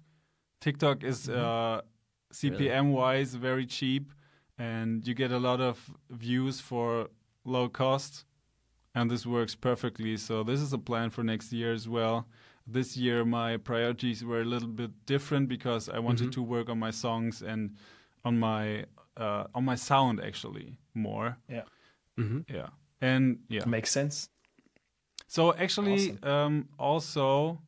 TikTok 0.60 1.04
is 1.04 1.28
uh, 1.28 1.80
CPM 2.32 2.92
wise 2.92 3.34
very 3.34 3.66
cheap, 3.66 4.12
and 4.58 5.06
you 5.06 5.14
get 5.14 5.32
a 5.32 5.38
lot 5.38 5.60
of 5.60 5.90
views 6.10 6.60
for 6.60 7.08
low 7.44 7.68
cost 7.68 8.24
and 8.94 9.10
this 9.10 9.26
works 9.26 9.54
perfectly. 9.54 10.16
So 10.16 10.42
this 10.42 10.60
is 10.60 10.72
a 10.72 10.78
plan 10.78 11.10
for 11.10 11.24
next 11.24 11.52
year 11.52 11.72
as 11.72 11.88
well. 11.88 12.26
This 12.66 12.96
year 12.96 13.24
my 13.24 13.56
priorities 13.56 14.24
were 14.24 14.40
a 14.40 14.44
little 14.44 14.68
bit 14.68 14.90
different 15.06 15.48
because 15.48 15.88
I 15.88 15.98
wanted 15.98 16.32
to 16.32 16.42
work 16.42 16.68
on 16.68 16.78
my 16.78 16.90
songs 16.90 17.42
and 17.42 17.76
on 18.24 18.38
my 18.38 18.84
uh, 19.16 19.44
on 19.54 19.64
my 19.64 19.74
sound 19.74 20.20
actually 20.20 20.78
more. 20.94 21.36
Yeah. 21.48 21.62
Mm-hmm. 22.18 22.54
Yeah. 22.54 22.68
And 23.00 23.40
yeah. 23.48 23.64
Makes 23.66 23.90
sense. 23.90 24.28
So 25.26 25.54
actually, 25.54 26.18
um, 26.22 26.68
also, 26.78 27.58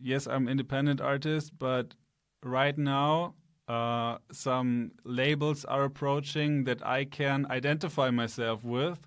yes, 0.00 0.26
I'm 0.26 0.48
independent 0.48 1.00
artist, 1.00 1.52
but 1.58 1.94
right 2.42 2.78
now, 2.78 3.34
uh, 3.68 4.18
some 4.30 4.92
labels 5.04 5.64
are 5.64 5.84
approaching 5.84 6.64
that 6.64 6.84
I 6.86 7.04
can 7.04 7.46
identify 7.50 8.10
myself 8.10 8.64
with. 8.64 8.98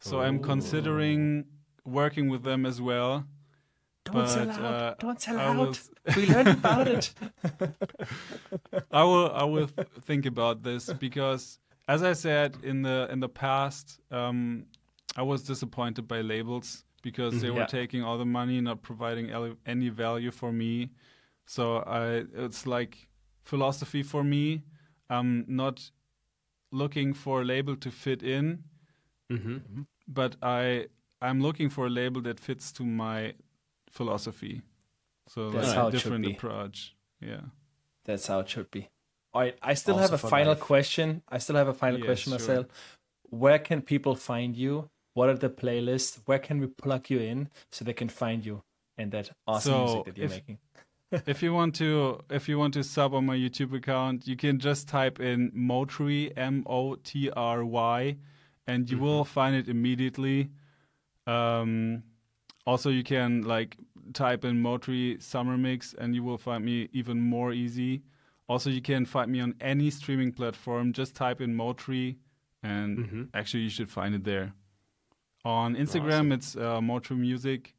So 0.00 0.20
I'm 0.20 0.40
considering 0.40 1.46
working 1.84 2.28
with 2.28 2.42
them 2.42 2.66
as 2.66 2.80
well. 2.80 3.24
Don't 4.04 4.14
but, 4.14 4.26
sell 4.26 4.50
out. 4.50 4.60
uh, 4.60 4.94
Don't 4.98 5.20
sell 5.20 5.38
I 5.38 5.44
out. 5.44 5.56
will- 5.56 5.76
we 6.16 6.26
learned 6.26 6.48
about 6.48 6.88
it. 6.88 7.14
I 8.90 9.04
will 9.04 9.30
I 9.32 9.44
will 9.44 9.68
th- 9.68 9.88
think 10.02 10.26
about 10.26 10.62
this 10.62 10.92
because 10.92 11.58
as 11.88 12.02
I 12.02 12.12
said 12.12 12.56
in 12.62 12.82
the 12.82 13.08
in 13.10 13.20
the 13.20 13.28
past, 13.28 14.00
um, 14.10 14.66
I 15.16 15.22
was 15.22 15.42
disappointed 15.44 16.08
by 16.08 16.20
labels 16.20 16.84
because 17.02 17.40
they 17.40 17.50
were 17.50 17.66
taking 17.66 18.02
all 18.04 18.18
the 18.18 18.24
money, 18.26 18.60
not 18.60 18.82
providing 18.82 19.30
ele- 19.30 19.56
any 19.66 19.88
value 19.88 20.30
for 20.30 20.52
me. 20.52 20.90
So 21.46 21.78
I 21.78 22.24
it's 22.34 22.66
like 22.66 23.08
philosophy 23.44 24.02
for 24.02 24.22
me. 24.24 24.62
I'm 25.10 25.44
not 25.48 25.90
looking 26.70 27.12
for 27.14 27.42
a 27.42 27.44
label 27.44 27.76
to 27.76 27.90
fit 27.90 28.22
in, 28.22 28.64
Mm-hmm. 29.30 29.82
but 30.08 30.36
I 30.42 30.86
I'm 31.20 31.40
looking 31.40 31.70
for 31.70 31.86
a 31.86 31.90
label 31.90 32.20
that 32.22 32.40
fits 32.40 32.72
to 32.72 32.84
my 32.84 33.34
philosophy. 33.92 34.62
So 35.28 35.50
That's 35.50 35.68
like 35.68 35.76
how 35.76 35.86
a 35.88 35.90
different 35.92 36.24
be. 36.26 36.32
approach. 36.32 36.94
Yeah. 37.20 37.42
That's 38.04 38.26
how 38.26 38.40
it 38.40 38.48
should 38.48 38.70
be. 38.70 38.88
All 39.32 39.42
right. 39.42 39.56
I 39.62 39.74
still 39.74 39.94
Also 39.94 40.10
have 40.10 40.24
a 40.24 40.28
final 40.28 40.54
life. 40.54 40.60
question. 40.60 41.22
I 41.28 41.38
still 41.38 41.56
have 41.56 41.68
a 41.68 41.74
final 41.74 41.98
Yes, 42.00 42.06
question, 42.06 42.30
sure. 42.38 42.38
Marcel. 42.48 42.64
Where 43.30 43.58
can 43.58 43.80
people 43.82 44.14
find 44.16 44.56
you? 44.56 44.90
What 45.14 45.28
are 45.28 45.36
the 45.36 45.48
playlists? 45.50 46.18
Where 46.26 46.38
can 46.40 46.58
we 46.60 46.66
plug 46.66 47.08
you 47.10 47.18
in 47.20 47.48
so 47.70 47.84
they 47.84 47.92
can 47.92 48.08
find 48.08 48.44
you 48.44 48.62
and 48.98 49.12
that 49.12 49.30
awesome 49.46 49.72
So, 49.72 49.84
music 49.84 50.04
that 50.06 50.16
you're 50.16 50.26
if- 50.26 50.32
making? 50.32 50.58
if 51.34 51.42
you 51.42 51.52
want 51.52 51.74
to 51.76 52.20
if 52.30 52.48
you 52.48 52.58
want 52.58 52.72
to 52.74 52.82
sub 52.82 53.12
on 53.14 53.26
my 53.26 53.36
YouTube 53.36 53.72
account, 53.76 54.26
you 54.26 54.34
can 54.36 54.58
just 54.58 54.88
type 54.88 55.20
in 55.20 55.50
Motry 55.54 56.34
M 56.36 56.64
O 56.66 56.94
T 56.96 57.30
R 57.30 57.64
Y 57.64 58.16
and 58.66 58.90
you 58.90 58.98
will 58.98 59.24
find 59.24 59.54
it 59.54 59.68
immediately. 59.68 60.48
Um, 61.26 62.02
also 62.66 62.90
you 62.90 63.02
can 63.02 63.42
like 63.42 63.76
type 64.12 64.44
in 64.44 64.60
Motry 64.60 65.16
Summer 65.20 65.56
Mix 65.56 65.94
and 65.94 66.14
you 66.14 66.22
will 66.22 66.38
find 66.38 66.64
me 66.64 66.88
even 66.92 67.20
more 67.20 67.52
easy. 67.52 68.02
Also 68.48 68.70
you 68.70 68.82
can 68.82 69.04
find 69.06 69.30
me 69.30 69.40
on 69.40 69.54
any 69.60 69.90
streaming 69.90 70.32
platform. 70.32 70.92
Just 70.92 71.14
type 71.14 71.40
in 71.40 71.54
Motry 71.54 72.18
and 72.62 72.98
Mhm. 72.98 73.28
actually 73.34 73.62
you 73.64 73.70
should 73.70 73.88
find 73.90 74.14
it 74.14 74.24
there. 74.24 74.52
On 75.44 75.74
Instagram 75.74 76.32
it's 76.32 76.56
uh, 76.56 76.80
Motry 76.80 77.16
Music. 77.16 77.74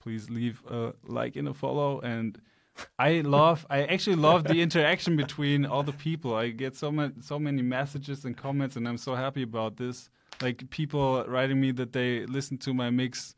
Please 0.00 0.28
leave 0.30 0.62
a 0.68 0.94
like 1.06 1.36
and 1.36 1.48
a 1.48 1.54
follow 1.54 2.00
and 2.00 2.40
I 2.98 3.20
love. 3.38 3.64
I 3.70 3.84
actually 3.84 4.16
love 4.16 4.44
the 4.44 4.60
interaction 4.60 5.16
between 5.16 5.64
all 5.64 5.82
the 5.84 5.92
people. 5.92 6.34
I 6.34 6.48
get 6.50 6.74
so 6.76 6.90
many, 6.90 7.12
so 7.20 7.38
many 7.38 7.62
messages 7.62 8.24
and 8.24 8.36
comments, 8.36 8.74
and 8.76 8.88
I'm 8.88 8.98
so 8.98 9.14
happy 9.14 9.42
about 9.42 9.76
this. 9.76 10.10
Like 10.42 10.68
people 10.70 11.24
writing 11.28 11.60
me 11.60 11.70
that 11.72 11.92
they 11.92 12.26
listen 12.26 12.58
to 12.58 12.74
my 12.74 12.90
mix 12.90 13.36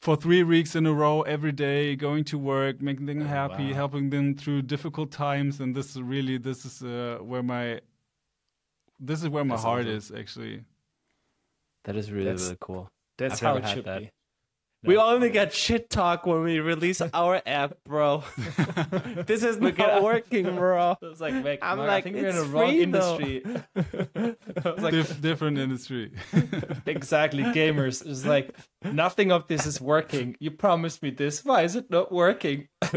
for 0.00 0.16
three 0.16 0.42
weeks 0.42 0.76
in 0.76 0.86
a 0.86 0.92
row 0.92 1.22
every 1.22 1.52
day, 1.52 1.96
going 1.96 2.24
to 2.24 2.38
work, 2.38 2.80
making 2.80 3.06
them 3.06 3.20
happy, 3.20 3.68
wow. 3.68 3.74
helping 3.74 4.10
them 4.10 4.34
through 4.34 4.62
difficult 4.62 5.10
times, 5.10 5.60
and 5.60 5.74
this 5.74 5.90
is 5.96 6.02
really 6.02 6.38
this 6.38 6.64
is 6.64 6.82
uh, 6.82 7.18
where 7.20 7.42
my 7.42 7.80
this 9.00 9.22
is 9.22 9.28
where 9.28 9.44
my 9.44 9.54
That's 9.54 9.64
heart 9.64 9.86
awesome. 9.86 9.96
is 9.96 10.12
actually. 10.12 10.64
That 11.84 11.96
is 11.96 12.10
really 12.10 12.24
That's- 12.24 12.44
really 12.44 12.58
cool. 12.60 12.88
That's 13.16 13.42
I've 13.42 13.48
how 13.48 13.56
it 13.56 13.68
should 13.74 13.84
that. 13.86 14.00
be. 14.00 14.10
We 14.84 14.96
only 14.96 15.30
get 15.30 15.52
shit 15.52 15.90
talk 15.90 16.24
when 16.24 16.42
we 16.44 16.60
release 16.60 17.00
our 17.12 17.42
app, 17.44 17.74
bro. 17.84 18.22
this 19.26 19.42
is 19.42 19.58
not 19.58 19.74
get- 19.74 20.02
working, 20.02 20.44
bro. 20.54 20.96
I 21.02 21.04
was 21.04 21.20
like, 21.20 21.34
Vic, 21.42 21.58
I'm 21.62 21.78
Mark, 21.78 21.88
like, 21.88 21.98
I 21.98 22.00
think 22.02 22.16
we're 22.16 22.28
in 22.28 22.36
it's 22.36 22.44
the 22.44 22.48
wrong 22.48 22.68
free, 22.70 22.84
though. 22.84 23.18
industry. 23.18 24.36
I 24.64 24.70
like, 24.80 24.92
Dif- 24.92 25.20
different 25.20 25.58
industry. 25.58 26.12
exactly, 26.86 27.42
gamers. 27.42 28.06
It's 28.06 28.24
like 28.24 28.54
nothing 28.84 29.32
of 29.32 29.48
this 29.48 29.66
is 29.66 29.80
working. 29.80 30.36
You 30.38 30.52
promised 30.52 31.02
me 31.02 31.10
this. 31.10 31.44
Why 31.44 31.62
is 31.62 31.74
it 31.74 31.90
not 31.90 32.12
working? 32.12 32.68
Oh. 32.82 32.88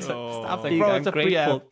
Stop 0.00 0.62
like, 0.62 0.70
being 0.70 0.78
bro, 0.82 0.94
it's 0.94 1.06
a 1.08 1.12
free 1.12 1.34
ungrateful. 1.34 1.68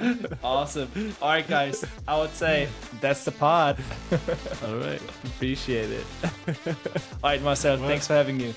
Awesome. 0.42 0.90
All 1.22 1.28
right, 1.28 1.46
guys. 1.46 1.84
I 2.08 2.18
would 2.18 2.32
say 2.34 2.68
that's 3.00 3.24
the 3.24 3.30
pod. 3.32 3.78
All 4.64 4.76
right, 4.76 5.00
appreciate 5.24 5.90
it. 5.90 6.06
All 6.66 7.30
right, 7.30 7.42
Marcel. 7.42 7.78
Well- 7.78 7.88
Thanks 7.88 8.06
for 8.06 8.14
having 8.14 8.40
you. 8.40 8.52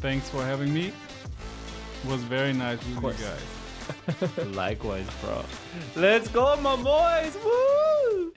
Thanks 0.00 0.28
for 0.30 0.42
having 0.44 0.72
me. 0.72 0.88
It 0.88 2.10
was 2.10 2.22
very 2.22 2.52
nice 2.52 2.78
with 3.02 3.18
you 3.20 3.26
guys. 3.26 4.46
Likewise, 4.54 5.06
bro. 5.22 5.44
Let's 5.96 6.28
go, 6.28 6.56
my 6.56 6.76
boys. 6.76 7.36
Woo! 7.44 8.32